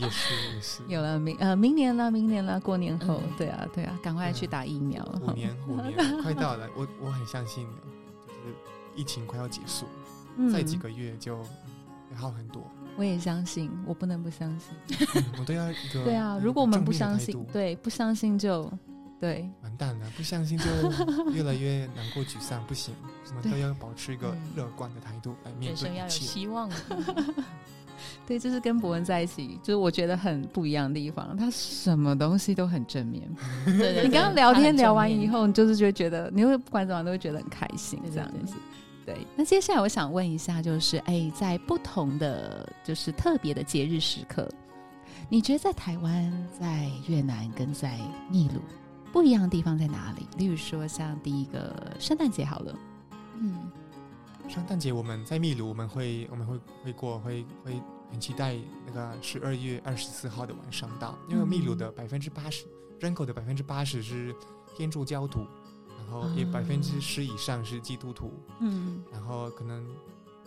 [0.00, 0.82] 也是也是。
[0.88, 5.04] 有了明呃明年了，明年了，过年后，对啊对啊，赶快去打疫苗。
[5.20, 7.66] 五年五年 快到了，我我很相信，
[8.26, 8.54] 就是
[8.94, 9.86] 疫情快要结束，
[10.50, 12.62] 再几个月就会好很多。
[12.96, 14.74] 我也相信，我不能不相信。
[15.38, 18.70] 我都要一个 对啊，如果我们不相信，对不相信就。
[19.24, 20.06] 对，完蛋了！
[20.18, 20.66] 不相信就
[21.32, 26.08] 越来越难过、沮丧，不行，什么都要保持一个 乐观的态度来面对一切。
[26.08, 26.70] 希望。
[28.26, 31.34] 对，就是跟博文在一起，就是我觉得很不一样的地方。
[31.38, 33.22] 他什么东西都很正面。
[33.64, 38.56] 你刚刚聊天聊完以后，你就是就觉得，你会不管怎么都会觉得很开心，这样子。
[39.06, 39.16] 对。
[39.34, 44.46] 那接下来我想问一下，就是哎，在不同的就是特别的节日时刻，
[45.30, 47.98] 你觉得在台湾、在越南跟在
[48.30, 48.60] 秘鲁？
[49.14, 50.26] 不一样的地方在哪里？
[50.36, 52.76] 例如说，像第一个圣诞节好了，
[53.38, 53.70] 嗯，
[54.48, 62.66] 圣诞节我们在秘鲁，我们会我们会会过，会会很期待那个十二月二十四号的晚上到，因为秘鲁的百分之八十
[62.98, 64.34] 人口的百分之八十是
[64.76, 65.46] 天主教徒，
[65.96, 69.86] 然后也百分之十以上是基督徒，嗯，然后可能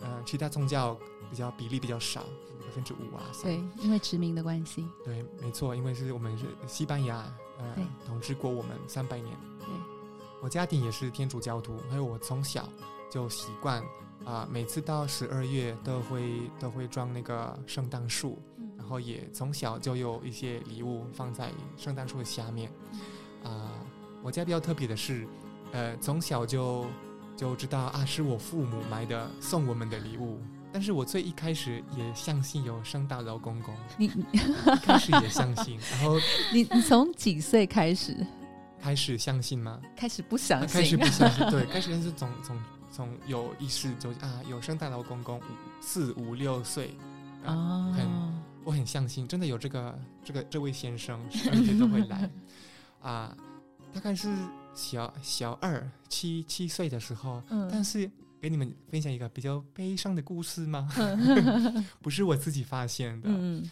[0.00, 0.94] 呃其他宗教
[1.30, 3.24] 比较比例比较少，百分之五啊。
[3.42, 4.86] 对，因为殖民的关系。
[5.02, 7.24] 对，没错，因为是我们是西班牙
[7.58, 7.64] 呃
[8.06, 9.36] 统治过我们三百年。
[9.60, 9.68] 对，
[10.42, 12.68] 我家庭也是天主教徒，还有我从小
[13.10, 13.82] 就习惯
[14.24, 18.38] 啊，每次到十二月都会都会装那个圣诞树，
[18.76, 22.72] 然后也从小就有一些礼物放在圣诞树的下面。
[23.44, 23.72] 啊，
[24.22, 25.26] 我家比较特别的是，
[25.72, 26.86] 呃，从小就。
[27.38, 30.40] 就知道啊，是我父母买的送我们的礼物。
[30.72, 34.08] 但是我最一开始也相信有圣大老公公，你
[34.82, 36.18] 开始也相信， 然后
[36.52, 38.14] 你你从几岁开始
[38.80, 39.80] 开始相信吗？
[39.96, 45.42] 开始不相信，开始不相信，对， 开始是从从从有意识就啊，有圣大老公公五
[45.80, 46.94] 四五六岁
[47.44, 48.06] 啊，很
[48.64, 52.30] 我很相信，真的有这个这个这位先生，而且都会来
[53.00, 53.36] 啊，
[53.92, 54.28] 大概是。
[54.74, 58.08] 小小二七七岁的时候，嗯但是
[58.40, 60.88] 给你们分享一个比较悲伤的故事吗？
[62.00, 63.28] 不是我自己发现的，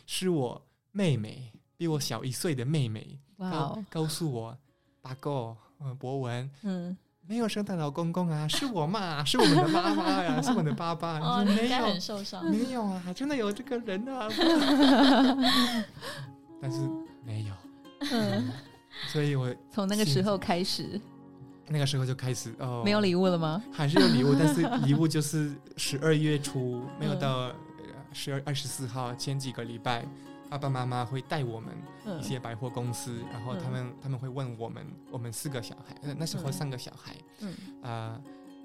[0.06, 0.60] 是我
[0.92, 4.56] 妹妹比我小一岁的妹妹告告诉我，
[5.00, 14.28] 八哥，嗯，博文，嗯，没有圣诞老公公啊， 是我嘛，是我们的妈妈呀，是我的爸爸，哦，没有，很受伤，没有啊，真的有这个人啊，
[16.60, 16.80] 但是
[17.24, 17.54] 没有。
[19.08, 20.98] 所以我从那个时候开始，
[21.68, 23.62] 那个时候就开始哦，没有礼物了吗？
[23.72, 27.52] 还是有礼物，但是 礼物就是十二月初，没有到
[28.12, 30.06] 十二二十四号前几个礼拜，
[30.48, 31.74] 爸爸妈妈会带我们
[32.20, 38.20] 一些百货公司，然后他们他们会问我们，我们四个小孩，那时候三个小孩，嗯啊，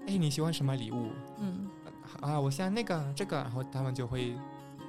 [0.08, 1.10] 哎你喜欢什么礼物？
[1.40, 1.68] 嗯
[2.22, 4.36] 啊，我想那个这个，然后他们就会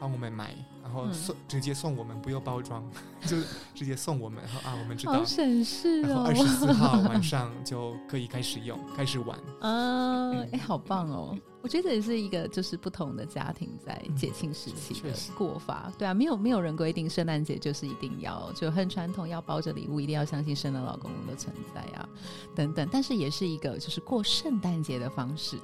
[0.00, 0.54] 帮我们买。
[0.92, 2.84] 然后送直接送我们，不用包装，
[3.22, 3.38] 就
[3.74, 4.42] 直接送我们。
[4.44, 6.08] 然后啊，我们知道，好省事哦。
[6.08, 9.38] 然后二十四号 晚上就可以开始用，开始玩。
[9.60, 11.34] 啊，哎，好棒哦！
[11.62, 15.90] 我觉得也是一个，就是不同的家庭在节庆时期的过法。
[15.96, 22.06] 对啊，没有没有人规定圣诞节就是一定要就很传统，要包着礼物，一定要相信圣诞老公公的存在啊，
[22.54, 22.86] 等等。
[22.92, 25.56] 但是也是一个就是过圣诞节的方式。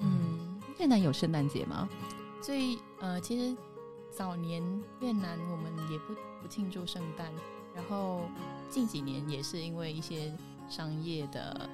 [0.00, 1.88] 嗯，越南有圣诞节吗？
[2.42, 3.56] 所以呃，其实。
[4.16, 4.62] 早年
[5.00, 7.32] 越南我们也不不庆祝圣诞，
[7.74, 8.22] 然后
[8.70, 10.32] 近几年也是因为一些
[10.68, 11.68] 商业的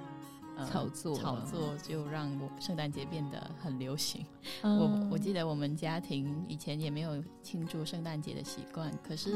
[0.71, 4.25] 炒作，炒作就让我圣诞节变得很流行。
[4.63, 9.35] 我我记得我们家庭以前也没有庆祝圣诞节的习惯，可是。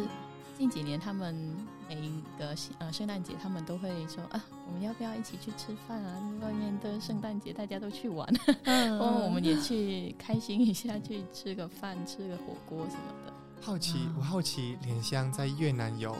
[0.56, 1.34] 近几年，他们
[1.88, 6.20] 每一个呃圣诞节，他们都会说啊，我们要不要一起去吃饭啊？
[6.40, 8.26] 外面的圣诞节大家都去玩，
[8.64, 13.32] 嗯， 我们也去开心一下，去吃个饭，吃个火锅什么的。
[13.60, 16.12] 好奇，我好奇，莲香在越南有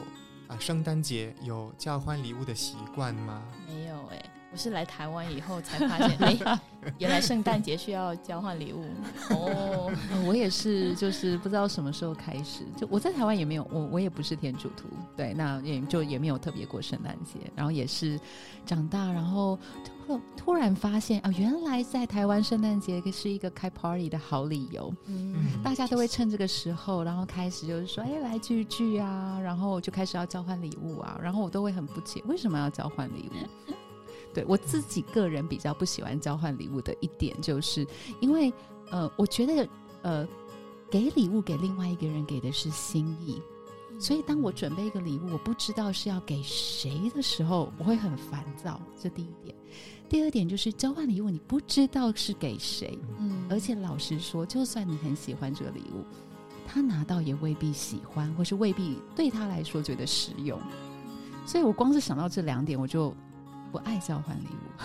[0.47, 3.41] 啊圣诞节有交换礼物的习惯吗？
[3.67, 4.34] 没有哎。
[4.55, 6.59] 我是来台湾以后才发现， 哎，
[6.97, 8.85] 原来圣诞节需要交换礼物
[9.31, 9.91] 哦。
[10.25, 14.87] 我也是，就是不知道什么时候开始，就我在台湾也没有，我我也不是天主徒，
[15.17, 17.51] 对，那也就也没有特别过圣诞节。
[17.53, 18.17] 然后也是
[18.65, 19.59] 长大，然后
[20.07, 24.89] 突突然发现啊，原来在台湾圣诞节是一个开 party 的好理由。
[25.07, 33.73] 嗯，大家都会趁这个时候，然后开始就是说，哎，来聚聚啊，然后就开始要交换礼物啊，然后我都会很不解，为什么要交换礼物？
[34.35, 37.87] 对我自己个人比较不喜欢交换礼物的一点，就是
[38.19, 38.51] 因为
[38.91, 39.67] 呃，我觉得
[40.01, 40.27] 呃，
[40.91, 43.41] 给礼物给另外一个人给的是心意，
[43.97, 48.79] 所以当我准备一个礼物，我不知道是要给谁的时候，我会很烦躁。
[49.01, 49.55] 这第一点。
[50.09, 56.03] 第二点就是交换礼物，你不知道是给谁，嗯，而且老实说，就算你很喜欢这个礼物，
[56.67, 60.59] 他拿到也未必喜欢，或是未必对他来说觉得实用。
[61.47, 63.15] 所以我光是想到这两点，我就。
[63.75, 64.79] 不爱交换礼物，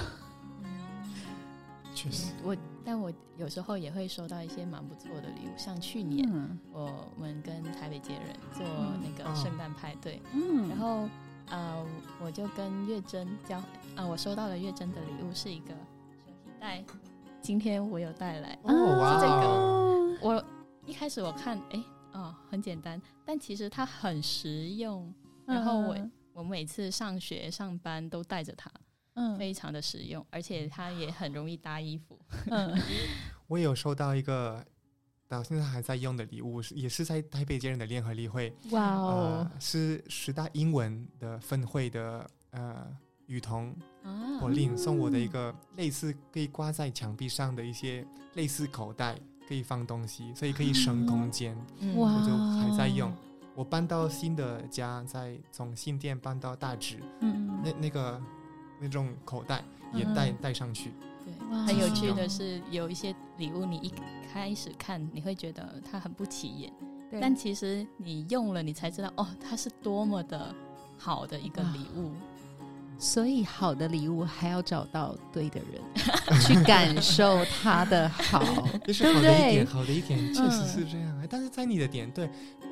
[1.95, 2.33] 确实。
[2.43, 6.29] 我但我有时候也会收到一些蛮不错的礼物，像去年
[6.73, 8.67] 我们跟台北街人做
[9.01, 11.09] 那个圣诞派对，嗯，然后
[11.51, 11.87] 呃，
[12.21, 13.59] 我就跟月珍交
[13.95, 15.77] 啊，我收到了月珍的礼物是一个手
[16.27, 16.85] 提袋，
[17.41, 20.45] 今天我有带来，哦，哇，这个我
[20.85, 21.81] 一开始我看，哎，
[22.15, 25.15] 哦，很简单，但其实它很实用，
[25.47, 25.97] 然后我。
[26.41, 28.71] 我每次上学上班都带着它，
[29.13, 32.19] 嗯，非常的实用，而且它也很容易搭衣服。
[32.47, 32.75] 嗯，
[33.47, 34.65] 我有收到一个
[35.29, 38.51] 到现在还在用的礼物，是也是在台北街人的联合例会。
[38.71, 42.87] 哇哦，是十大英文的分会的呃
[43.27, 51.55] 雨桐啊，我令送我的一个类似可以挂在墙壁上的一些类似口袋，可以放东西，所以可以省空间。
[51.97, 53.15] 哇，我就还在用。
[53.61, 58.19] 我搬到新的家，在从新店搬到大直，嗯，那那个
[58.81, 63.93] 那种口袋也带带上去，对，很有趣的是，有一些礼物你一
[64.33, 66.73] 开始看你会觉得它很不起眼，
[67.21, 70.55] 但其实你用了你才知道哦，它是多么的
[70.97, 72.13] 好的一个礼物。
[73.01, 75.83] 所以好的礼物还要找到对的人
[76.47, 78.45] 去感受他的好，
[78.87, 81.27] 就是好的一点，好的一点确实是这样。
[81.31, 82.29] 但是在你的点，对，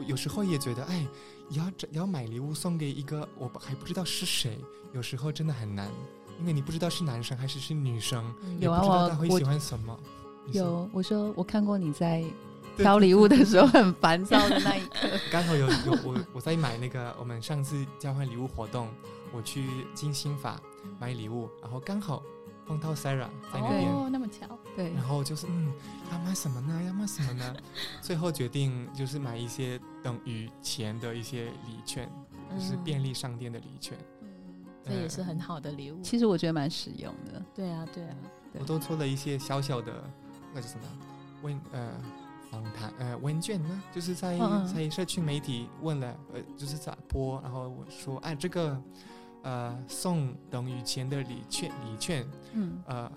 [0.07, 1.07] 有时候也觉得，哎，
[1.51, 4.59] 要要买礼物送给一个我还不知道是谁，
[4.93, 5.89] 有时候真的很难，
[6.39, 8.23] 因为你不知道是男生还是是女生，
[8.61, 9.99] 有啊，我会喜欢什么？
[10.53, 12.23] 有，我说我看过你在
[12.77, 15.09] 挑礼物的时候很烦躁的那一刻。
[15.33, 18.89] 刚好有有我我在买那个我们上次交换礼物活动。
[19.33, 20.61] 我去金星法
[20.99, 22.23] 买礼物，然后刚好
[22.67, 24.93] 碰到 Sarah 在那边，哦，那么巧，对。
[24.93, 25.73] 然后就是嗯，
[26.13, 26.83] 要买什么呢？
[26.87, 27.57] 要买什么呢？
[28.03, 32.11] 最后决定就是买一些等于钱的一些礼券，
[32.55, 33.97] 就是便利商店的礼券。
[34.23, 34.29] 嗯，
[34.85, 36.01] 这也是很好的礼物。
[36.03, 37.43] 其实我觉得蛮实用的。
[37.55, 38.17] 对啊，对啊。
[38.59, 39.93] 我都做了一些小小的，
[40.53, 40.85] 那是什么？
[41.43, 41.93] 问呃
[42.51, 43.83] 访谈呃问卷呢？
[43.95, 48.79] 就是在在社区媒体问了呃，就是咋播，然后我说哎这个。
[49.43, 53.11] 呃，送等于钱的礼券，礼券，嗯，呃，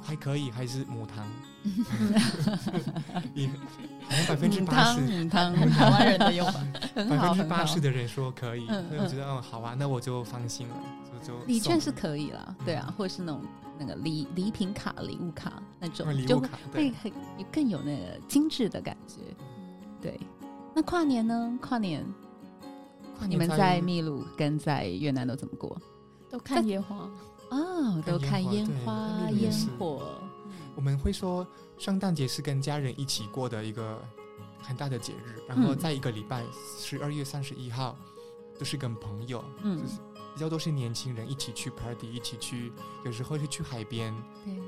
[0.00, 1.26] 还可以，还是母汤，
[3.34, 6.60] 也好像百分之八十，母汤，台湾人的用法，
[6.94, 10.76] 百分之八十的人说可以，所以我觉得，哦，好啊，那我就放心了，
[11.24, 13.42] 就就礼券是可以了，对啊，或者是那种
[13.78, 16.40] 那个礼礼品卡、礼物卡那种，就
[16.72, 17.12] 会很
[17.50, 19.20] 更有那个精致的感觉，
[20.00, 20.20] 对。
[20.74, 21.58] 那跨年呢？
[21.60, 22.02] 跨年。
[23.28, 25.76] 你们在秘鲁跟在越南都怎么过？
[26.30, 27.10] 都看烟花
[27.50, 30.18] 哦，都看烟花烟火。
[30.74, 34.02] 我们会说，圣诞节是跟家人一起过的一个
[34.60, 35.42] 很大的节日。
[35.46, 36.42] 然后在一个礼拜，
[36.78, 37.96] 十二月三十一号，
[38.58, 39.82] 都是跟朋友，嗯，
[40.34, 42.72] 比较多是年轻人一起去 party，一起去，
[43.04, 44.14] 有时候是去海边，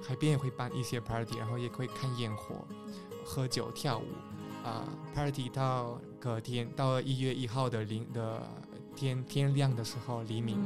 [0.07, 2.67] 海边也会办一些 party，然后也会看烟火、
[3.25, 4.05] 喝酒、跳舞。
[4.63, 4.83] 啊
[5.15, 8.43] ，party 到隔天到了一月一号的零的
[8.97, 10.59] 天天亮的时候黎明。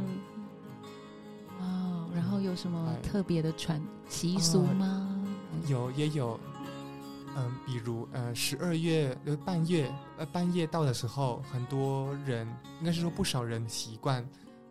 [1.58, 5.26] 哦，然后有什么特别的传习俗吗？
[5.66, 6.38] 有也有，
[7.36, 12.46] 嗯，比如呃十二月呃半夜呃半夜到的时候，很多人
[12.78, 14.24] 应该是说不少人习惯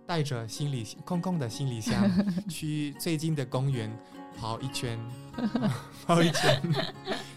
[0.05, 2.09] 带着行李 空空的行李箱
[2.47, 3.93] 去最近的公园
[4.39, 4.97] 跑一圈，
[6.07, 6.61] 跑一圈。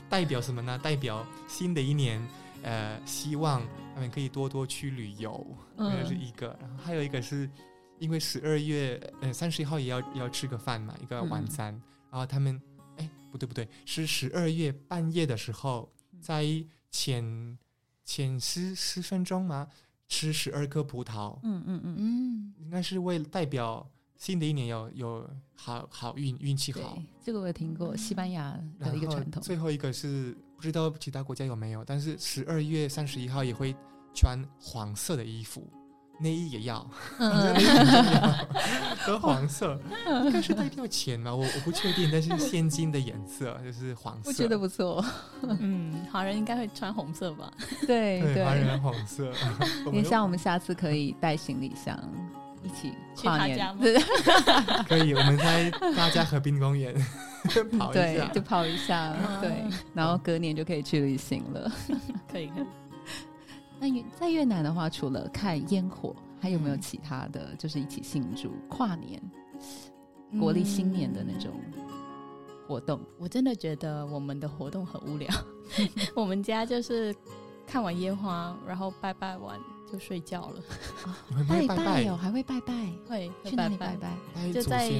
[0.09, 0.79] 代表什么呢？
[0.79, 2.25] 代表新的一年，
[2.63, 3.63] 呃，希望
[3.95, 5.47] 他们可以多多去旅游，
[5.77, 6.57] 这是一个。
[6.61, 7.49] 然后还有一个是，
[7.99, 11.73] 因为十二月呃三十一号也要要吃个饭嘛，一个晚餐。
[12.11, 12.61] 然后他们，
[12.97, 16.45] 哎，不对不对，是十二月半夜的时候，在
[16.91, 17.59] 前
[18.05, 19.69] 前十十分钟嘛，
[20.09, 21.39] 吃十二颗葡萄。
[21.43, 23.89] 嗯嗯嗯嗯，应该是为代表。
[24.17, 29.43] 新的一年有有好好运运气好，这个我有听过，西班牙的一个传统。
[29.43, 33.75] 最后一个是不知道其他国家有没有，但是十二月三十一号也会
[34.13, 35.67] 穿黄色的衣服，
[36.21, 36.87] 内衣也要，
[39.01, 39.81] 和黄色
[40.27, 45.03] 应该是代表钱嘛，我我不确定，但是现金的颜色就是黄色，我觉得不错。
[45.61, 47.51] 嗯，华人应该会穿红色吧？
[47.87, 49.33] 对对，华人红色。
[49.91, 51.99] 你像我们下次可以带行李箱。
[52.63, 52.93] 一起
[53.23, 53.75] 跨年，
[54.87, 56.95] 可以，我们在大家河滨公园
[57.79, 61.73] 跑一下，就跑一下，对，然后隔年就可以去旅行了。
[62.31, 62.67] 可以，可以。
[63.81, 69.21] 那在越南的话，除了看烟火，还有没有其他的就是一起庆祝跨年、
[70.39, 71.51] 国历新年的那种
[72.69, 73.01] 活动？
[73.19, 75.29] 我真的觉得我们的活动很无聊。
[76.15, 77.15] 我们家就是
[77.67, 79.59] 看完烟花，然后拜拜完。
[79.93, 80.63] 就睡觉了，
[81.49, 82.73] 拜拜哦，还会拜拜，
[83.09, 84.53] 会去哪里拜拜？
[84.53, 84.91] 就在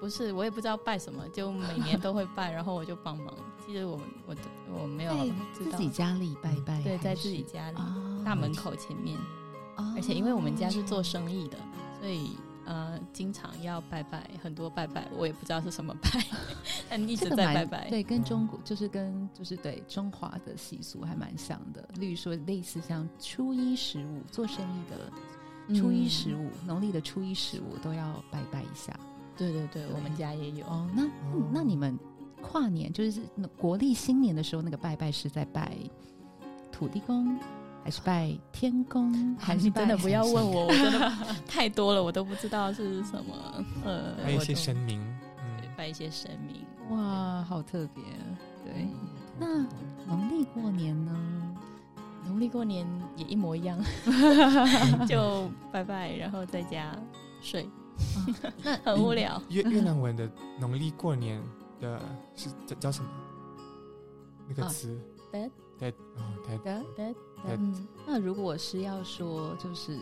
[0.00, 3.34] 不是，我也不知道拜什么，就每年都会拜，然后我就帮忙。
[3.66, 4.36] 其实我我
[4.82, 5.14] 我没有
[5.52, 7.78] 自己家里拜拜，对，在自己家里
[8.24, 9.18] 大门口前面，
[9.96, 11.58] 而且因为我们家是做生意的，
[12.00, 12.36] 所以。
[12.68, 16.22] 呃，经常要拜拜，很多拜拜，我也不知道是什么拜，
[16.90, 17.88] 但一直在拜拜。
[17.88, 21.88] 对，跟中国就是跟就是对中华的习俗还蛮像的。
[21.94, 28.94] 例如说，类似像初一十五做生意的，初一十五农历的初一十五都要拜拜一下。
[29.34, 30.66] 对对对，我们家也有。
[30.66, 31.08] 哦，那
[31.50, 31.98] 那你们
[32.42, 33.22] 跨年就是
[33.56, 35.74] 国历新年的时候，那个拜拜是在拜
[36.70, 37.34] 土地公？
[37.88, 41.10] 还是拜天公，还是真的不要问我，我真的
[41.48, 43.64] 太多了，我都不知道是什么。
[43.82, 45.02] 呃，拜一些神明，
[45.56, 46.66] 对，拜一些神明。
[46.90, 48.04] 哇，好特别。
[48.62, 48.86] 对，
[49.38, 49.66] 那
[50.06, 51.16] 农历过年呢？
[52.26, 52.86] 农历过年
[53.16, 53.82] 也一模一样，
[55.08, 56.94] 就拜拜，然后在家
[57.40, 57.66] 睡，
[58.84, 59.40] 很无聊。
[59.48, 60.30] 越越南文的
[60.60, 61.42] 农历过年
[61.80, 61.98] 的
[62.36, 63.08] 是叫叫什么？
[64.46, 65.00] 那个词
[65.32, 66.84] ？Dead，Dead，哦
[67.46, 67.86] ，Dead，Dead，Dead。
[68.06, 69.98] 那如果是要说，就是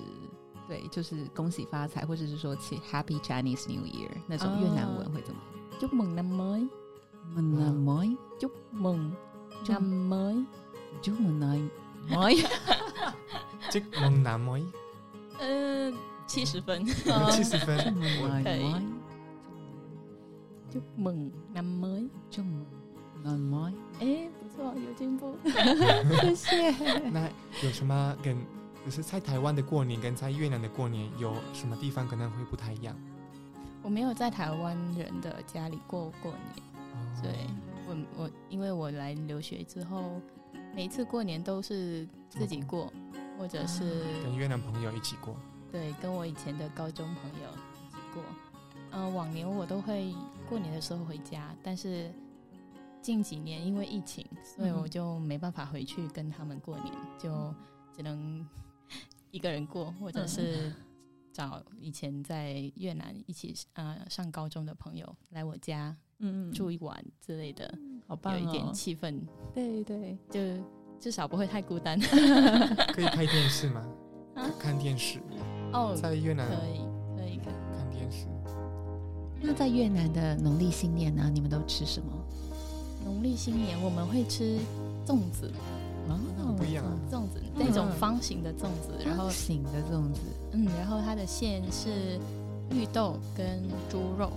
[0.68, 5.40] 对，就是恭喜发财，或者是说起 Happy Chinese New Year 那种越南文会怎么
[5.80, 9.12] ？Chúc mừng năm mới，mừng năm mới，chúc mừng
[9.68, 11.70] năm mới，chúc mừng năm
[12.08, 14.64] mới，chúc mừng năm mới。
[15.38, 15.94] 嗯，
[16.26, 17.94] 七十分，七十分，
[18.42, 18.74] 可以。
[20.72, 22.42] Chúc mừng năm mới，祝
[23.22, 23.72] năm mới。
[24.00, 24.25] 哎，不错，
[24.80, 25.34] 有进步，
[26.34, 26.98] 谢谢。
[27.10, 27.28] 那
[27.62, 28.36] 有什么跟
[28.84, 32.96] 就是在台湾的过年跟在越南的过年有什么地方可能会不太一样？
[33.82, 37.32] 我没有在台湾人的家里过过年，对
[37.86, 40.20] 我我因为我来留学之后，
[40.74, 42.92] 每一次过年都是自己过，
[43.38, 45.36] 或者是跟越南朋友一起过。
[45.70, 48.22] 对，跟我以前的高中朋友一起过。
[48.92, 50.12] 嗯，往年我都会
[50.48, 52.10] 过年的时候回家，但是
[53.06, 57.54] 近几年因为疫情，所以我就没办法回去跟他们过年，就
[57.96, 58.44] 只能
[59.30, 60.72] 一个人过，或者是
[61.32, 67.72] 找以前在越南一起呃上高中的朋友来我家，嗯住一晚之类的，
[68.08, 69.20] 好棒，有一点气氛，
[69.54, 70.40] 对对，就
[70.98, 71.96] 至少不会太孤单。
[72.92, 73.86] 可以拍电视吗？
[74.58, 75.20] 看电视
[75.72, 76.78] 哦，在越南可以
[77.16, 78.26] 可以可以看电视。
[79.40, 81.30] 那在越南的农历新年呢？
[81.32, 82.25] 你们都吃什么？
[83.06, 84.58] 农历新年我们会吃
[85.06, 85.48] 粽子，
[86.08, 92.18] 哦，不一样，粽子那种方形的粽子，然后形的粽子，嗯，然后它的馅是
[92.68, 94.32] 绿豆跟猪肉，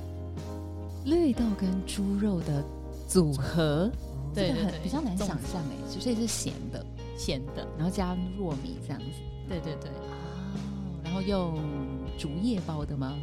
[1.04, 2.64] 绿豆跟猪肉的
[3.08, 3.92] 组合，
[4.36, 6.86] 对对对，比较难想象哎，所以是咸的，
[7.18, 9.18] 咸的，然后加糯米这样子，
[9.48, 11.58] 对对对，哦，然后用
[12.20, 13.18] 竹叶包的吗？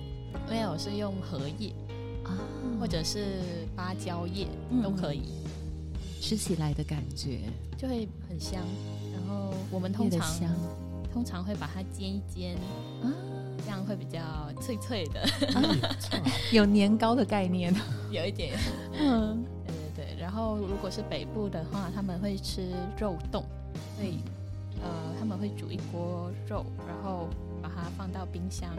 [0.50, 1.72] 没有，是用荷叶
[2.26, 2.38] 啊，
[2.80, 3.42] 或者是
[3.74, 4.46] 芭蕉叶
[4.82, 5.22] 都可以，
[6.20, 7.40] 吃起来的感觉。
[7.78, 8.62] 就会很香。
[9.12, 10.26] 然后我们通常
[11.12, 12.56] 通常会把它煎一煎
[13.02, 13.12] 啊，
[13.64, 14.20] 这样会比较
[14.60, 15.28] 脆脆的，
[16.52, 17.74] 有年糕的概念，
[18.10, 18.58] 有一点。
[18.98, 20.20] 嗯，对对对。
[20.20, 23.44] 然后如果是北部的话，他们会吃肉冻，
[23.98, 24.14] 会
[24.82, 27.28] 呃他们会煮一锅肉，然后
[27.68, 28.70] 把它放到冰箱。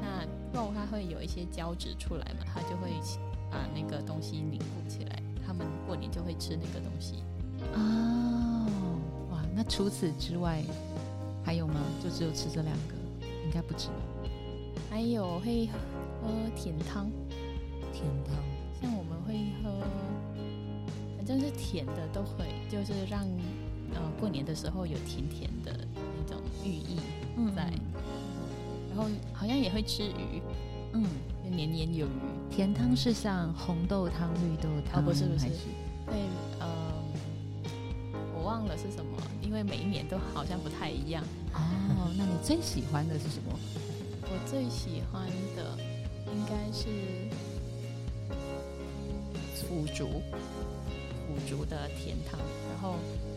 [0.00, 2.90] 那肉它会有一些胶质出来嘛，它就会
[3.50, 5.22] 把那个东西凝固起来。
[5.46, 7.22] 他们过年就会吃那个东西。
[7.74, 8.66] 哦，
[9.30, 10.62] 哇，那除此之外
[11.44, 11.80] 还有吗？
[12.02, 12.94] 就只有吃这两个？
[13.44, 13.94] 应该不止吧。
[14.90, 17.10] 还有会喝甜汤，
[17.92, 18.34] 甜汤，
[18.80, 19.80] 像我们会喝，
[21.16, 23.22] 反正是甜的都会，就是让
[23.92, 26.98] 呃过年的时候有甜甜的那种寓意
[27.54, 27.70] 在。
[28.94, 30.40] 然后好像也会吃鱼，
[30.92, 31.04] 嗯，
[31.50, 32.54] 年年有余。
[32.54, 35.46] 甜汤是像红豆汤、绿豆汤，哦，不是不是，
[36.06, 36.14] 会
[36.60, 36.68] 呃，
[38.36, 41.24] 我忘了是什么，因为每一年都好像不太一样。
[41.54, 43.58] 哦，那你最喜欢的是什么？
[44.22, 45.26] 我最喜欢
[45.56, 45.76] 的
[46.32, 46.86] 应该是
[49.66, 50.22] 腐竹，
[51.26, 52.38] 腐竹的甜汤，
[52.70, 52.94] 然后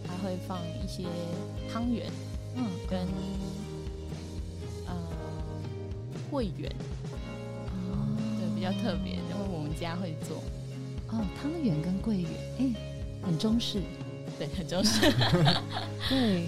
[0.07, 1.05] 还会放一些
[1.73, 2.05] 汤圆，
[2.53, 3.07] 嗯，跟。
[6.29, 6.71] 桂圆
[7.91, 10.37] 哦，对，比较特别，因为我们家会做。
[11.09, 12.73] 哦，汤圆跟桂圆，哎，
[13.23, 13.81] 很中式，
[14.37, 15.09] 对，很中式，
[16.09, 16.45] 对，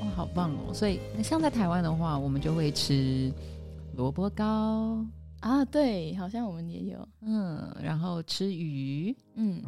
[0.00, 0.74] 哇，好棒哦！
[0.74, 3.32] 所以那像在台湾的话，我们就会吃
[3.96, 5.04] 萝卜糕。
[5.40, 9.62] 啊，对，好像我们也有，嗯，然后吃鱼，嗯，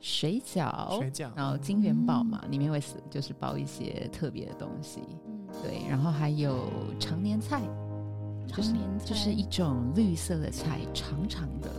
[0.00, 7.62] 水饺，水饺，然后金元宝嘛，里面会是就是包一些特别的东西，嗯，对，然后还有常年菜。
[8.54, 8.72] 就是
[9.04, 11.70] 就是一种绿色的菜，长长的，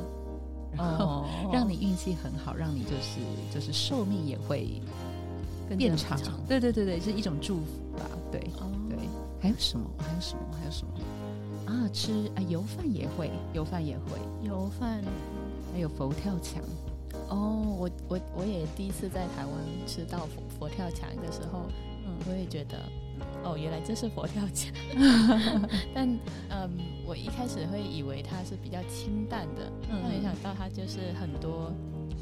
[0.72, 3.20] 然后让你运气很好，让你就是
[3.53, 4.82] 就是寿命也会
[5.78, 6.17] 变长。
[6.47, 8.05] 对对对对，是一种祝福吧。
[8.32, 8.39] 对
[8.89, 8.97] 对，
[9.41, 9.86] 还有什么？
[9.97, 10.41] 还有什么？
[10.57, 10.93] 还有什么？
[11.65, 15.03] 啊，吃啊油饭也会，油饭也会，油饭
[15.74, 16.63] 还有佛跳墙。
[17.28, 19.53] 哦，我我我也第一次在台湾
[19.86, 21.63] 吃到佛佛跳墙的时候，
[22.05, 22.78] 嗯，我也觉得。
[23.44, 24.72] 哦，原来这是佛跳墙，
[25.94, 26.08] 但
[26.50, 26.70] 嗯，
[27.06, 31.72] 我一开始会以为它是比较清淡的，嗯，没想到它就是很多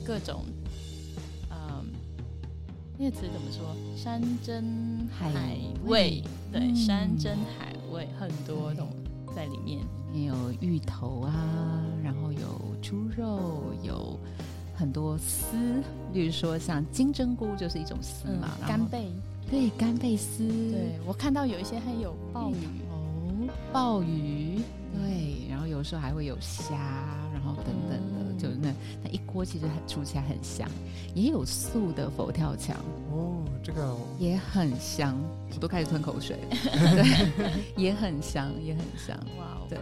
[0.05, 0.43] 各种，
[1.49, 1.86] 嗯，
[2.97, 3.76] 那个词怎么说？
[3.95, 5.32] 山珍海
[5.86, 8.88] 味，对，山珍海味很多种
[9.36, 9.80] 在里面，
[10.13, 11.34] 有芋头啊，
[12.03, 14.18] 然后有猪肉，有
[14.76, 15.57] 很多丝，
[16.13, 19.11] 例如说像金针菇就是一种丝嘛，干贝。
[19.49, 22.55] 对干贝丝，对我看到有一些还有鲍鱼
[22.89, 24.59] 哦，鲍鱼，
[24.93, 26.75] 对，然后有时候还会有虾，
[27.33, 30.69] 然后等等的，就那那一锅其实很煮起来很香，
[31.15, 32.75] 也有素的佛跳墙。
[33.11, 35.15] 哦，这个也很香，
[35.53, 36.57] 我都开始吞口水了，
[36.95, 39.77] 对，也很香，也很香，哇，对，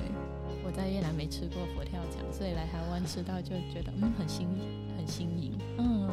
[0.63, 4.47] 我在越南没吃过佛跳墙，所以来台湾吃到就觉得嗯很新
[4.95, 6.07] 很新颖，嗯，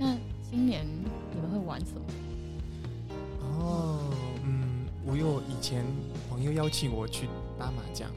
[0.00, 0.16] 那
[0.50, 0.84] 今年
[1.32, 2.00] 你们会玩什么？
[5.22, 5.84] 哦，嗯，我有以前
[6.28, 8.08] 朋友邀请我去打麻将，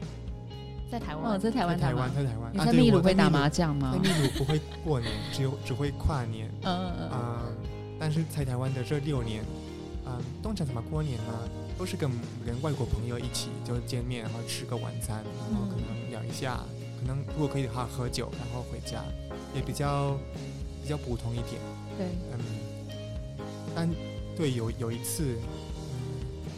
[0.90, 2.52] 在台湾哦，在台湾，台湾，在台湾。
[2.52, 3.92] 你在秘鲁会打麻将吗？
[3.92, 6.50] 在秘鲁不会过年， 只有只会跨年。
[6.62, 7.56] 嗯嗯嗯。
[7.98, 9.44] 但是在台湾的这六年，
[10.06, 11.32] 嗯，通常怎么过年呢？
[11.78, 12.10] 都是跟
[12.44, 16.60] 跟外国朋友一起就见面，然后吃个晚餐，然后可能聊一下，
[17.00, 19.02] 可能如果可以的话喝酒，然后回家，
[19.54, 20.16] 也比较
[20.82, 21.60] 比较普通一点。
[21.96, 22.38] 对，嗯，
[23.74, 23.88] 但。
[24.34, 25.36] 对，有有一次，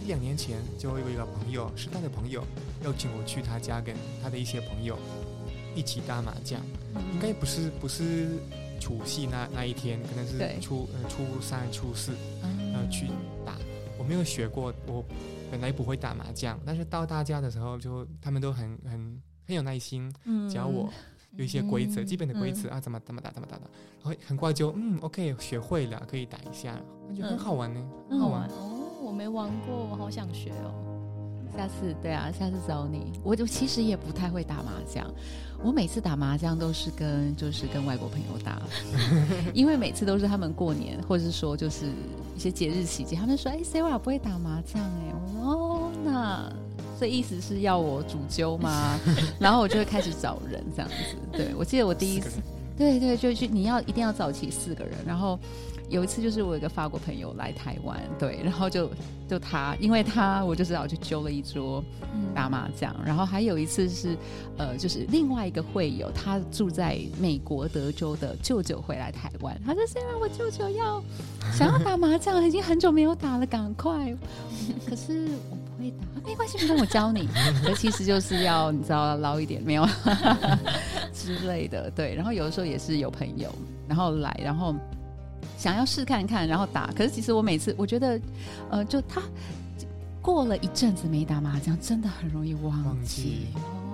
[0.05, 2.45] 一两年前就有一个朋友，是他的朋友，
[2.85, 4.99] 邀请我去他家，跟他的一些朋友
[5.75, 6.61] 一起打麻将。
[7.15, 8.29] 应该不是不是
[8.79, 12.13] 除夕那那一天，可能是初呃初三、初四
[12.75, 13.07] 呃去
[13.47, 13.57] 打。
[13.99, 15.03] 我没有学过，我
[15.51, 20.13] 本来不会打麻将，但是到大家的时候，就他们都很很很有耐心
[20.53, 20.93] 教我。
[21.37, 23.63] 有一些规则，基本的规则啊，怎么怎么打，怎么打的，
[24.05, 26.79] 然后很快就嗯，OK，学会了，可以打一下，
[27.09, 28.49] 感觉很好玩呢，很好玩
[29.15, 30.75] 没玩过，我好想学哦。
[31.57, 33.13] 下次对啊，下次找你。
[33.23, 35.09] 我就其实也不太会打麻将，
[35.63, 38.61] 我每次打麻将都是跟就是跟外国朋友打，
[39.55, 41.87] 因为每次都是他们过年或者是说就是
[42.35, 46.53] 一些节日期间，他们说哎，Sarah 不会打麻将哎，我说哦那。
[46.97, 48.97] 所以意思是要我主揪吗？
[49.41, 50.95] 然后我就会开始找人这样子。
[51.33, 52.41] 对，我记得我第一次，
[52.77, 54.95] 对对，就是你要一定要早起四个人。
[55.07, 55.39] 然后
[55.89, 58.91] 有一次就是我有一个法国朋友来台湾，对，然后就
[59.29, 61.83] 就他，因为他我就知道去揪了一桌
[62.35, 62.95] 打麻将。
[63.05, 64.17] 然后还有一次是
[64.57, 71.03] 呃，就是另外一个会友，他住在美国德州的舅舅回来台湾，他说：“虽然我舅舅要
[71.53, 74.15] 想要打麻将，已经很久没有打了，赶快。
[74.89, 75.29] ”可是。
[75.77, 77.29] 会打没关系，不用我教你。
[77.67, 79.85] 可其实就是要你知道捞一点没有
[81.25, 82.15] 之类的，对。
[82.15, 83.51] 然后有的时候也是有朋友，
[83.89, 84.75] 然后来，然后
[85.57, 86.93] 想要试看看，然后打。
[86.93, 88.21] 可是其实我每次我觉得，
[88.71, 89.23] 呃，就他
[90.21, 93.47] 过了一阵子没打麻将，真的很容易忘记。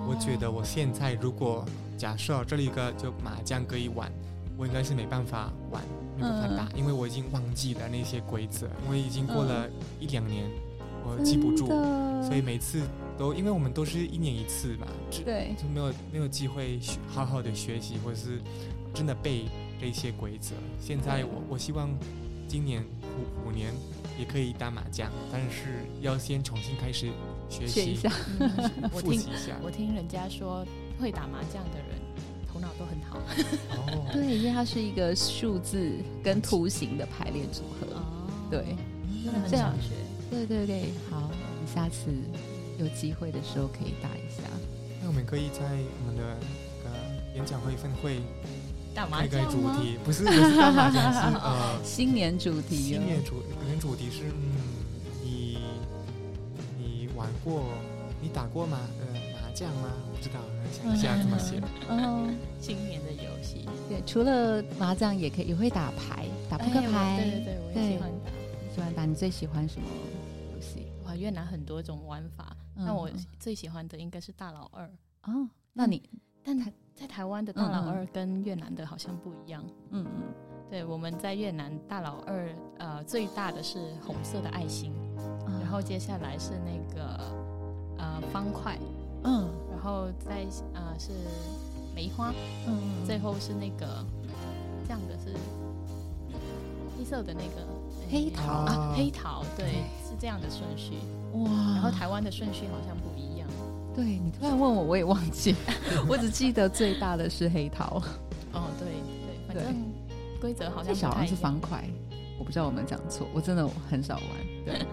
[0.07, 1.63] 我觉得我现在如果
[1.97, 4.11] 假设这里一个就麻将可以玩，
[4.57, 5.81] 我应该是没办法玩，
[6.17, 9.67] 没办法打，因为我已经忘记了那些规则，因为已经过了
[9.99, 10.49] 一两年。
[11.03, 11.65] 我记不住，
[12.21, 12.79] 所以每次
[13.21, 14.87] 都因为我们都是一年一次嘛，
[15.23, 18.41] 对，就没有没有机会好好的学习，或者是
[18.95, 19.45] 真的背
[19.79, 20.55] 这些规则。
[20.79, 21.91] 现在我我希望
[22.47, 23.71] 今年五五年
[24.17, 27.11] 也可以打麻将，但是要先重新开始
[27.47, 28.09] 学习一下，
[28.91, 29.55] 复习一下。
[29.61, 30.65] 我听人家说
[30.99, 32.01] 会打麻将的人
[32.51, 33.19] 头脑都很好。
[33.77, 35.91] 哦， 对， 因为它是一个数字
[36.23, 37.85] 跟图形的排列组合。
[37.97, 38.75] 哦，对，
[39.23, 39.89] 真的很想学。
[40.31, 42.09] 对对对，好，我们下次
[42.81, 44.41] 有机会的时候可以打一下。
[45.01, 46.23] 那我们可以在我们的
[46.85, 46.91] 呃
[47.35, 48.19] 演讲会分会
[48.93, 52.75] 打麻将主题不是 不是打麻将，是呃新年主题。
[52.75, 54.51] 新年主年主题是嗯，
[55.23, 55.57] 你
[56.77, 57.63] 你玩过
[58.21, 58.79] 你打过吗？
[58.99, 59.89] 呃麻将吗？
[60.15, 60.39] 不知道，
[60.71, 61.61] 想一下怎么写。
[61.89, 63.67] 嗯，新年的游戏。
[63.89, 67.19] 对，除了麻将也可以，也会打牌，打扑克牌。
[67.21, 68.31] 对对对，我也喜欢打。
[68.75, 69.87] 喜欢打，你最喜欢什么
[70.55, 70.87] 游戏？
[71.05, 73.09] 哇，越南很多种玩法，那我
[73.39, 74.89] 最喜欢的应该是大老二
[75.23, 75.47] 哦。
[75.73, 76.01] 那你，
[76.43, 79.63] 但台在台湾的大老二跟越南的好像不一样。
[79.89, 80.23] 嗯嗯，
[80.69, 84.93] 对，我们在越南大老二，呃，最大的是红色的爱心，
[85.61, 87.17] 然后接下来是那个
[87.97, 88.77] 呃方块，
[89.23, 91.11] 嗯，然后再呃是
[91.95, 92.33] 梅花，
[92.67, 94.05] 嗯，最后是那个
[94.85, 95.33] 这样的是
[96.97, 97.67] 黑色的那个
[98.09, 98.51] 黑桃。
[98.51, 99.83] 啊，黑桃，对。
[100.03, 100.95] 是这样的顺序
[101.33, 103.47] 哇，然后台湾的顺序好像不一样。
[103.95, 105.55] 对你突然问我，我也忘记，
[106.07, 108.01] 我只记得最大的是黑桃。
[108.53, 108.87] 哦，对
[109.53, 109.75] 对，反正
[110.39, 111.83] 规则好像小像是方块，
[112.39, 114.23] 我不知道我们讲错，我真的很少玩。
[114.65, 114.85] 对，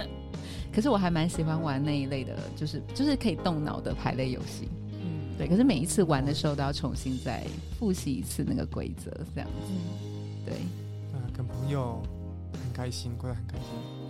[0.72, 4.68] 可是我还蛮喜欢玩那一类的，就是就是可以动脑的牌类游戏。
[4.92, 5.46] 嗯，对。
[5.48, 7.42] 可是每一次玩的时候都要重新再
[7.78, 9.72] 复习一次那个规则，这样子。
[10.44, 10.54] 对，
[11.12, 12.02] 啊，跟朋友
[12.52, 13.64] 很开心，过得很开心。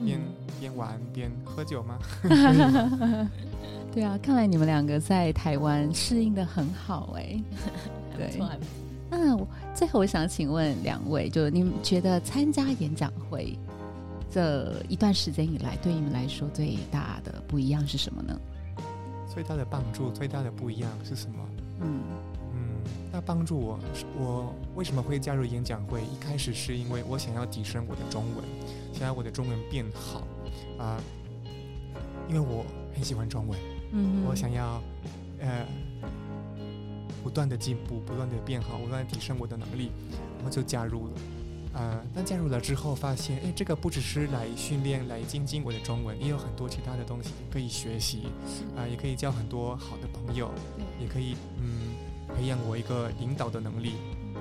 [0.05, 0.21] 边
[0.61, 1.99] 边玩边喝酒吗？
[3.93, 7.41] 对啊，看来你们两个在台湾适应的很好哎。
[8.17, 8.39] 对，
[9.11, 9.37] 那
[9.75, 13.59] 最后我想请问两位，就是你们觉得参加演讲会
[14.31, 18.39] 这一段时间以来，对你们来说最大的不一样是什么呢？
[19.33, 21.37] 最大的帮助、最大的不一样是什么？
[21.81, 22.01] 嗯
[23.17, 23.81] 嗯，那帮助我，
[24.19, 26.03] 我为什么会加入演讲会？
[26.03, 28.45] 一开始是因为我想要提升我的中文，
[28.93, 30.23] 想要我的中文变好
[30.79, 31.01] 啊，
[32.29, 32.65] 因为我
[32.95, 33.59] 很喜欢中文，
[33.93, 34.83] 嗯，我想要
[35.41, 35.67] 呃
[37.25, 39.91] 不断的进步，不断的变好，不断的提升我的能力，
[40.37, 41.13] 然后就加入了。
[41.73, 48.29] 呃，但加入了之后发现，哎，这个不只是来训练、来精进我的中文，也有很多其他的东西可以学习，
[48.77, 50.51] 啊，也可以交很多好的朋友，
[50.99, 51.93] 也可以嗯
[52.37, 53.95] 培养我一个领导的能力。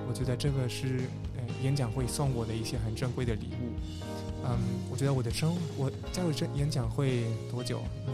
[0.08, 1.02] 我觉得这个是
[1.38, 3.74] 呃演讲会送我的一些很珍贵的礼物。
[4.44, 4.60] 嗯，
[4.92, 7.82] 我觉得我的生我加入这演讲会多久？
[8.08, 8.14] 嗯，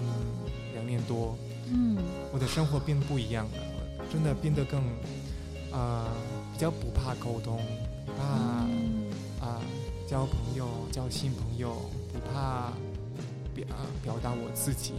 [0.73, 1.35] 两年多。
[1.67, 1.97] 嗯，
[2.31, 4.81] 我的生活变不一样了，真的变得更
[5.71, 6.07] 啊
[6.53, 7.59] 比较不怕沟通，
[8.05, 8.67] 不怕。
[10.07, 12.73] 交朋友，交新朋友，不怕
[13.55, 13.65] 表
[14.03, 14.95] 表达我自己，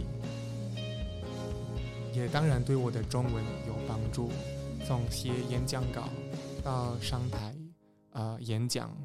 [2.15, 4.31] 也当然对我的中文有帮助。
[4.85, 6.09] 从写演讲稿
[6.63, 7.55] 到上台，
[8.11, 8.95] 呃，演讲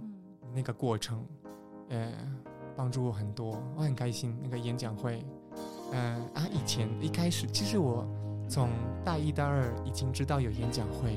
[0.55, 1.24] 那个过程，
[1.89, 2.12] 呃，
[2.76, 4.37] 帮助我很多，我很开心。
[4.43, 5.24] 那个演讲会，
[5.93, 8.07] 嗯啊，以前一开始，其实我
[8.49, 8.68] 从
[9.05, 11.16] 大一、大二已经知道有演讲会。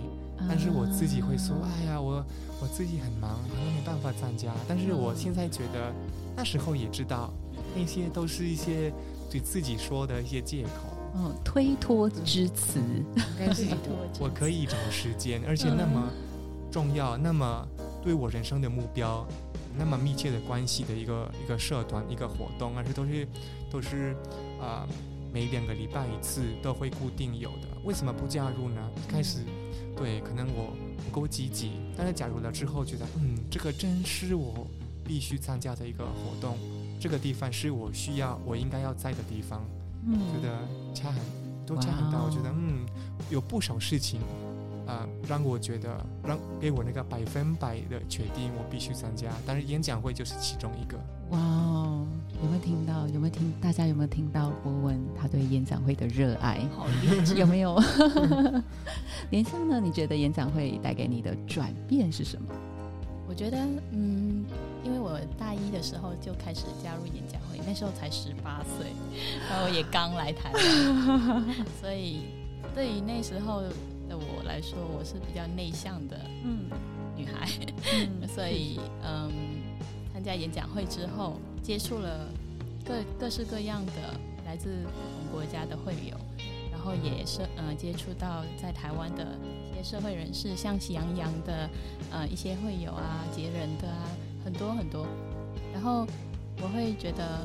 [0.50, 2.26] 但是我自己会说，哎呀，我
[2.60, 4.52] 我自己很忙，可能没办法参加。
[4.68, 5.94] 但是我现在觉得，
[6.36, 7.32] 那时候也知道，
[7.76, 8.92] 那些都是一些
[9.30, 12.80] 对自己说的一些借口，嗯，推脱之词。
[14.20, 16.10] 我可以找时间，而且那么
[16.72, 17.68] 重要，那么
[18.04, 19.26] 对我人生的目标，
[19.78, 23.28] 那么密切的关系的一个一个社团一个活动，而且都是
[23.70, 24.16] 都是
[24.60, 24.88] 啊，
[25.34, 27.68] 每两个礼拜一次都会固定有的。
[27.84, 28.82] 为什么不加入呢？
[29.08, 29.40] 开始。
[29.98, 30.74] 对，可能我
[31.06, 34.66] 不够积极，但是加入了之后，觉得嗯，这个真是我
[35.04, 36.58] 必须参加的一个活动，
[37.00, 39.64] 这个地方是我需要、我应该要在的地方，
[40.06, 40.60] 嗯，觉得
[40.94, 41.22] 差很，
[41.66, 42.22] 都差很大。
[42.24, 42.86] 我觉得嗯，
[43.30, 44.20] 有不少事情
[44.88, 49.30] 啊，让我觉得让给我那个百分百的确定，我必须参加。
[49.46, 50.98] 但是演讲会就是其中一个。
[51.30, 52.06] 哇哦，
[52.44, 53.08] 有没有听到？
[53.08, 53.54] 有没有听？
[53.62, 56.60] 大家有没有听到博文他对演讲会的热爱？
[56.76, 56.86] 好，
[57.36, 57.80] 有没有？
[59.30, 59.80] 连香呢？
[59.80, 62.48] 你觉得演讲会带给你的转变是什么？
[63.30, 63.58] 我觉得，
[63.92, 64.44] 嗯，
[65.12, 68.88] 我大一的时候就开始加入演讲会，那时候才十八岁，
[69.50, 72.22] 然后也刚来台湾，所以
[72.74, 76.70] 对于那时候的我来说，我是比较内向的嗯
[77.16, 77.48] 女孩，
[78.34, 79.30] 所以嗯。
[80.14, 82.28] 参加演讲会之后，接触了
[82.86, 83.94] 各各式各样的
[84.46, 86.16] 来自不同国家的会友，
[86.70, 89.26] 然后也是呃接触到在台湾的
[89.72, 91.68] 一些社会人士，像喜羊羊的
[92.12, 94.06] 呃一些会友啊，杰人的啊，
[94.44, 95.06] 很多很多。
[95.74, 96.06] 然后
[96.62, 97.40] 我会觉得，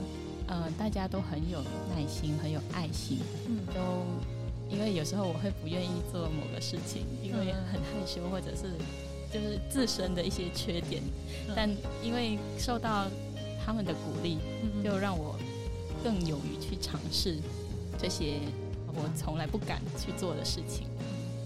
[0.46, 1.60] 呃，大家都很有
[1.94, 3.18] 耐心，很有爱心，
[3.48, 3.80] 嗯，都
[4.68, 8.72] 因为有时候我会不愿意做某个事情，因为很害羞或者是。
[9.34, 11.02] 就是自身的一些缺点，
[11.54, 11.68] 但
[12.02, 13.06] 因为受到
[13.62, 14.38] 他们的鼓励，
[14.82, 15.34] 就让我
[16.02, 17.36] 更勇于去尝试
[17.98, 18.38] 这些
[18.86, 20.86] 我从来不敢去做的事情。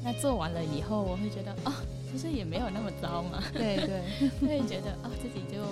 [0.05, 1.75] 那做完了以后，我会觉得啊，
[2.11, 3.43] 其实也没有那么糟嘛。
[3.53, 4.03] 对对，
[4.41, 5.63] 所以觉得啊，自己就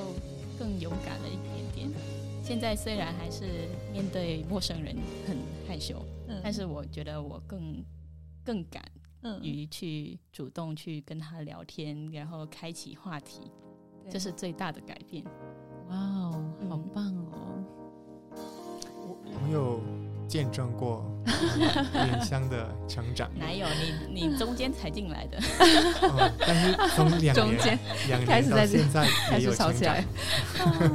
[0.58, 1.36] 更勇敢了一
[1.74, 1.90] 点点。
[2.44, 3.44] 现在虽然还是
[3.92, 5.36] 面对陌生人很
[5.66, 6.02] 害羞，
[6.42, 7.84] 但是我觉得我更
[8.44, 8.82] 更敢。
[9.42, 13.40] 于去主动去跟他聊天，然后开启话题，
[14.08, 15.24] 这是最大的改变。
[15.88, 17.64] 哇哦，好棒哦！
[18.30, 19.80] 我我有
[20.28, 21.04] 见证过
[21.94, 23.28] 莲香的成长。
[23.38, 23.66] 哪有
[24.12, 24.28] 你？
[24.28, 25.38] 你中间才进来的。
[26.38, 29.96] 但是从两年两年到现在也有成长。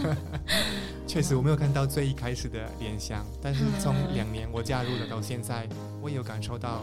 [1.06, 5.68] 确实，我没有看到最一开始的莲香，但是从两年我加入了到现在，
[6.02, 6.82] 我有感受到。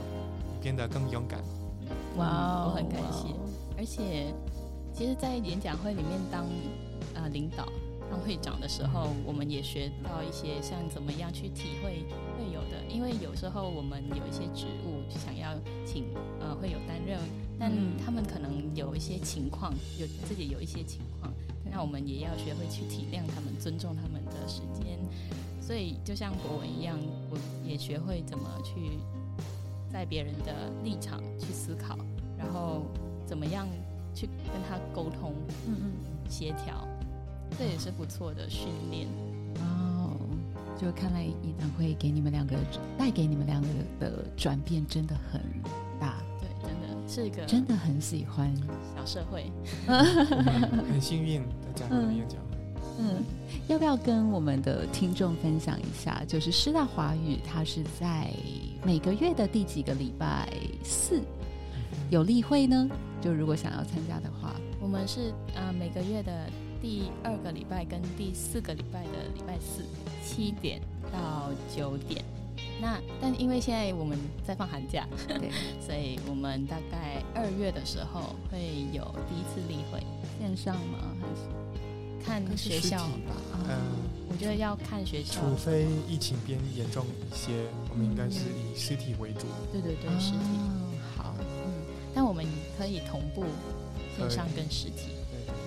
[0.63, 1.41] 变得更勇敢，
[2.19, 3.29] 哇，我很感谢。
[3.79, 4.31] 而且，
[4.93, 6.45] 其实，在演讲会里面当
[7.15, 7.65] 呃领导、
[8.11, 12.05] 当会长的时候，我们也学到一些像怎么样去体会
[12.37, 12.85] 会有的。
[12.89, 15.55] 因为有时候我们有一些职务想要
[15.87, 16.05] 请
[16.41, 17.19] 呃会有担任，
[17.59, 17.73] 但
[18.05, 21.33] 他们可能有一些情况，有自己有一些情况，
[21.71, 24.99] 那我们也要学会去体谅他们，尊重他们的时间。
[25.63, 26.99] 所以，就像博文一样，
[27.31, 28.99] 我也学会怎么去。
[29.93, 31.99] 在别人的立场去思考，
[32.39, 32.83] 然后
[33.27, 33.67] 怎么样
[34.15, 35.35] 去跟他沟通，
[35.67, 36.87] 嗯嗯，协调，
[37.59, 39.07] 这也是不错的训练。
[39.57, 40.17] 哦，
[40.81, 42.57] 就看来演唱会给你们两个
[42.99, 45.41] 带给你们两个的转变真的很
[46.01, 46.17] 大。
[46.41, 48.55] 对，真的是一个真的很喜欢
[48.97, 49.51] 小社会，
[49.87, 52.57] 很幸运的加入演讲会。
[52.99, 53.25] 嗯，
[53.69, 56.23] 要不要跟我们的听众分享一下？
[56.27, 58.31] 就是师大华语，它是在。
[58.83, 60.51] 每个月的第几个礼拜
[60.83, 61.21] 四
[62.09, 62.89] 有例会呢？
[63.21, 66.49] 就如果想要参加的话，我们是啊每个月的
[66.81, 69.85] 第二个礼拜跟第四个礼拜的礼拜四，
[70.24, 70.81] 七点
[71.12, 72.24] 到九点。
[72.81, 75.51] 那但因为现在我们在放寒假，对，
[75.85, 80.01] 所以我们大概二月的时候会有第一次例会，
[80.39, 80.99] 线上吗？
[81.20, 83.37] 还是看学校吧？
[83.68, 83.76] 嗯，
[84.31, 87.53] 我觉得要看学校，除非疫情变严重一些，
[87.91, 89.47] 我们应该是以实体为主。
[89.70, 90.39] 对对对，实体。
[91.16, 92.45] 好，嗯，但我们
[92.78, 93.45] 可以同步
[94.16, 95.20] 线上跟实体。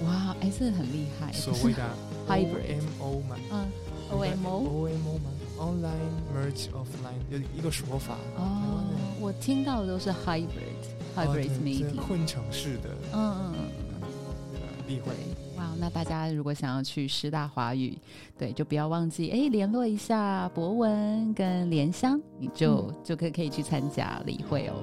[0.04, 1.32] 对，哇，哎，这很厉害。
[1.32, 1.82] 所谓的
[2.28, 3.72] hybrid M O 嘛，嗯
[4.12, 5.30] ，O M O O M O 嘛。
[5.56, 8.84] Online merge offline 有一个说法哦，
[9.22, 15.14] 我听到的都是 hybrid，hybrid meeting 混成式的，嗯嗯嗯，例会。
[15.56, 17.96] 哇，那大家如果想要去师大华语，
[18.38, 24.74] 对，就不要忘记哎，联络一下博文跟莲香，你就就可可以去参加例会哦。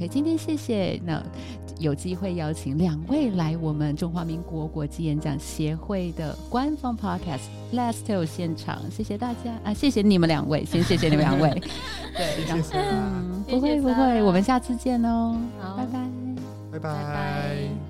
[0.00, 1.22] OK，今天谢谢那。
[1.78, 7.40] 有机会邀请两位来我们中华民国国际演讲协会的官方 Podcast
[7.72, 9.72] Last Tale 现场，谢谢大家啊！
[9.72, 11.48] 谢谢你们两位，先谢谢你们两位。
[12.14, 12.78] 对，谢谢。
[13.48, 15.34] 不会不会，我们下次见哦。
[15.58, 15.98] 好，拜拜，
[16.72, 17.89] 拜拜。